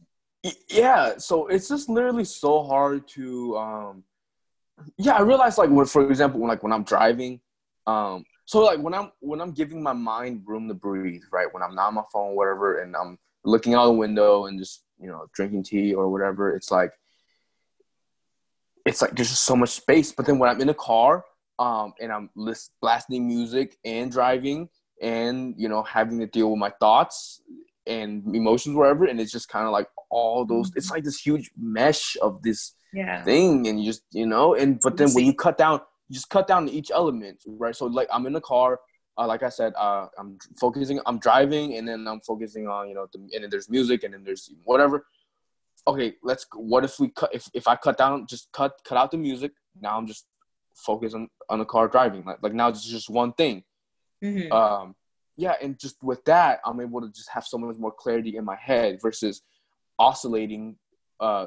Yeah. 0.70 1.18
So 1.18 1.48
it's 1.48 1.68
just 1.68 1.90
literally 1.90 2.24
so 2.24 2.62
hard 2.62 3.07
to. 3.09 3.57
um 3.59 4.05
Yeah, 4.96 5.14
I 5.14 5.22
realize 5.22 5.59
like 5.59 5.70
when, 5.70 5.87
for 5.87 6.09
example, 6.09 6.40
when 6.40 6.48
like 6.48 6.62
when 6.62 6.72
I'm 6.72 6.85
driving, 6.85 7.40
um, 7.87 8.24
so 8.44 8.61
like 8.64 8.81
when 8.81 8.94
I'm 8.94 9.12
when 9.20 9.40
I'm 9.40 9.52
giving 9.52 9.83
my 9.83 9.92
mind 9.92 10.42
room 10.46 10.68
to 10.68 10.74
breathe, 10.74 11.22
right? 11.31 11.52
When 11.52 11.62
I'm 11.62 11.74
not 11.74 11.88
on 11.88 11.94
my 11.94 12.02
phone, 12.12 12.35
whatever, 12.35 12.81
and 12.81 12.96
I'm 12.96 13.18
looking 13.44 13.74
out 13.74 13.87
the 13.87 13.92
window 13.92 14.46
and 14.46 14.59
just 14.59 14.85
you 14.98 15.09
know 15.09 15.26
drinking 15.35 15.64
tea 15.64 15.94
or 15.94 16.09
whatever, 16.09 16.55
it's 16.57 16.70
like 16.70 16.92
it's 18.85 19.00
like 19.02 19.14
there's 19.14 19.31
just 19.31 19.44
so 19.44 19.57
much 19.57 19.70
space. 19.70 20.12
But 20.12 20.26
then 20.26 20.38
when 20.38 20.50
I'm 20.50 20.61
in 20.61 20.68
a 20.68 20.74
car, 20.74 21.24
um, 21.58 21.92
and 22.00 22.12
I'm 22.12 22.30
list, 22.34 22.72
blasting 22.80 23.26
music 23.26 23.76
and 23.84 24.10
driving 24.10 24.68
and 25.00 25.54
you 25.58 25.68
know 25.68 25.82
having 25.82 26.18
to 26.20 26.26
deal 26.26 26.50
with 26.50 26.58
my 26.58 26.70
thoughts 26.80 27.42
and 27.86 28.34
emotions 28.34 28.76
wherever, 28.76 29.04
and 29.04 29.20
it's 29.20 29.32
just 29.32 29.48
kind 29.48 29.66
of 29.66 29.72
like 29.72 29.88
all 30.10 30.44
those. 30.44 30.70
It's 30.76 30.90
like 30.90 31.04
this 31.04 31.20
huge 31.20 31.50
mesh 31.58 32.16
of 32.22 32.42
this 32.42 32.74
yeah. 32.92 33.22
thing, 33.24 33.66
and 33.66 33.80
you 33.80 33.86
just 33.86 34.02
you 34.12 34.26
know, 34.26 34.54
and 34.54 34.80
but 34.82 34.96
then 34.96 35.10
when 35.12 35.24
you 35.24 35.34
cut 35.34 35.58
down 35.58 35.80
you 36.08 36.14
just 36.14 36.30
cut 36.30 36.46
down 36.46 36.68
each 36.68 36.90
element, 36.90 37.42
right? 37.46 37.74
So 37.74 37.86
like 37.86 38.08
I'm 38.12 38.26
in 38.26 38.32
the 38.32 38.40
car, 38.40 38.80
uh, 39.18 39.26
like 39.26 39.42
I 39.42 39.48
said, 39.48 39.72
uh, 39.76 40.06
I'm 40.18 40.38
focusing, 40.58 41.00
I'm 41.06 41.18
driving, 41.18 41.76
and 41.76 41.88
then 41.88 42.06
I'm 42.06 42.20
focusing 42.20 42.68
on 42.68 42.88
you 42.88 42.94
know, 42.94 43.06
the, 43.12 43.18
and 43.18 43.42
then 43.42 43.50
there's 43.50 43.68
music, 43.68 44.04
and 44.04 44.14
then 44.14 44.22
there's 44.24 44.50
whatever. 44.64 45.06
Okay, 45.86 46.14
let's. 46.22 46.46
What 46.54 46.84
if 46.84 47.00
we 47.00 47.08
cut? 47.08 47.30
If 47.34 47.48
if 47.54 47.66
I 47.66 47.76
cut 47.76 47.98
down, 47.98 48.26
just 48.26 48.52
cut 48.52 48.72
cut 48.84 48.96
out 48.96 49.10
the 49.10 49.16
music. 49.16 49.52
Now 49.80 49.96
I'm 49.96 50.06
just 50.06 50.26
focused 50.74 51.14
on 51.14 51.28
on 51.48 51.58
the 51.58 51.64
car 51.64 51.88
driving. 51.88 52.24
Like 52.24 52.38
like 52.42 52.54
now 52.54 52.68
it's 52.68 52.85
just 52.85 53.11
one 53.11 53.32
thing. 53.32 53.64
Mm-hmm. 54.22 54.52
Um, 54.52 54.94
yeah, 55.37 55.54
and 55.61 55.78
just 55.78 56.02
with 56.02 56.24
that, 56.26 56.61
I'm 56.64 56.80
able 56.80 57.00
to 57.00 57.08
just 57.08 57.30
have 57.30 57.44
so 57.44 57.58
much 57.58 57.76
more 57.76 57.92
clarity 57.92 58.37
in 58.37 58.44
my 58.44 58.56
head 58.56 59.00
versus 59.00 59.42
oscillating 59.98 60.76
uh, 61.20 61.46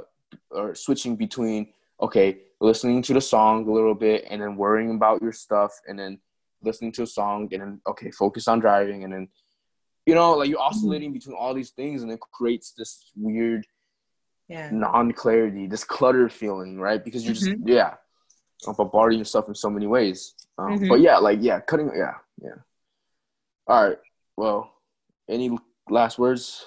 or 0.50 0.76
switching 0.76 1.16
between 1.16 1.74
okay, 2.02 2.40
listening 2.60 3.02
to 3.02 3.14
the 3.14 3.22
song 3.22 3.68
a 3.68 3.72
little 3.72 3.96
bit 3.96 4.26
and 4.30 4.42
then 4.42 4.58
worrying 4.58 4.96
about 4.96 5.22
your 5.22 5.32
stuff 5.32 5.72
and 5.88 5.98
then 5.98 6.20
listening 6.62 6.92
to 6.92 7.04
a 7.04 7.08
song 7.08 7.48
and 7.52 7.62
then 7.62 7.82
okay, 7.88 8.12
focus 8.12 8.48
on 8.48 8.60
driving 8.60 9.04
and 9.04 9.14
then 9.14 9.28
you 10.06 10.14
know, 10.14 10.34
like 10.34 10.50
you're 10.50 10.60
oscillating 10.60 11.10
mm-hmm. 11.10 11.18
between 11.18 11.36
all 11.36 11.54
these 11.54 11.72
things 11.72 12.04
and 12.04 12.12
it 12.12 12.20
creates 12.20 12.72
this 12.72 13.12
weird 13.16 13.66
yeah. 14.48 14.70
non-clarity, 14.72 15.68
this 15.68 15.84
clutter 15.84 16.30
feeling, 16.30 16.80
right? 16.80 17.04
Because 17.04 17.26
you're 17.26 17.34
just 17.34 17.48
mm-hmm. 17.48 17.68
yeah, 17.68 17.96
bombarding 18.78 19.20
yourself 19.20 19.48
in 19.48 19.56
so 19.56 19.70
many 19.70 19.88
ways. 19.88 20.34
Um, 20.58 20.78
mm-hmm. 20.78 20.90
But 20.90 21.02
yeah, 21.02 21.18
like 21.18 21.40
yeah, 21.42 21.60
cutting 21.60 21.92
yeah, 21.96 22.16
yeah. 22.42 22.60
All 23.68 23.90
right. 23.90 23.98
Well, 24.38 24.72
any 25.30 25.58
last 25.90 26.20
words? 26.20 26.66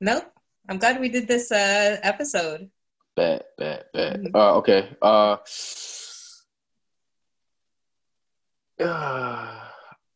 Nope. 0.00 0.30
I'm 0.68 0.78
glad 0.78 1.00
we 1.00 1.08
did 1.08 1.28
this 1.28 1.52
uh, 1.52 1.98
episode. 2.02 2.70
Bad, 3.16 3.44
bad, 3.58 3.84
bad. 3.92 4.20
Mm-hmm. 4.20 4.36
Uh, 4.36 4.52
okay. 4.54 4.96
Uh, 5.00 5.36
uh, 8.80 9.60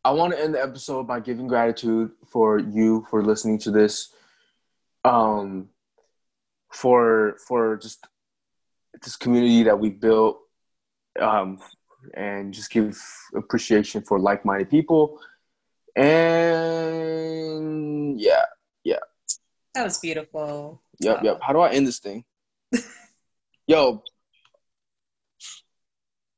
I 0.05 0.11
want 0.11 0.33
to 0.33 0.42
end 0.42 0.55
the 0.55 0.62
episode 0.62 1.07
by 1.07 1.21
giving 1.21 1.47
gratitude 1.47 2.12
for 2.27 2.59
you 2.59 3.07
for 3.11 3.23
listening 3.23 3.59
to 3.61 3.71
this. 3.71 4.12
Um, 5.05 5.68
for 6.71 7.37
for 7.47 7.77
just 7.77 8.07
this 9.03 9.17
community 9.17 9.63
that 9.65 9.79
we 9.79 9.91
built, 9.91 10.41
um, 11.21 11.59
and 12.15 12.55
just 12.55 12.71
give 12.71 12.99
appreciation 13.35 14.03
for 14.03 14.19
like-minded 14.19 14.71
people. 14.71 15.21
And 15.97 16.99
yeah, 18.21 18.45
yeah. 18.85 18.99
That 19.75 19.85
was 19.85 19.99
beautiful. 19.99 20.83
Yep, 21.01 21.23
yep. 21.25 21.41
How 21.43 21.53
do 21.53 21.61
I 21.61 21.71
end 21.71 21.87
this 21.87 21.99
thing? 21.99 22.25
Yo. 23.67 24.03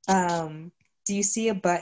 Um, 0.08 0.72
do 1.06 1.14
you 1.14 1.22
see 1.22 1.48
a 1.48 1.54
button? 1.54 1.78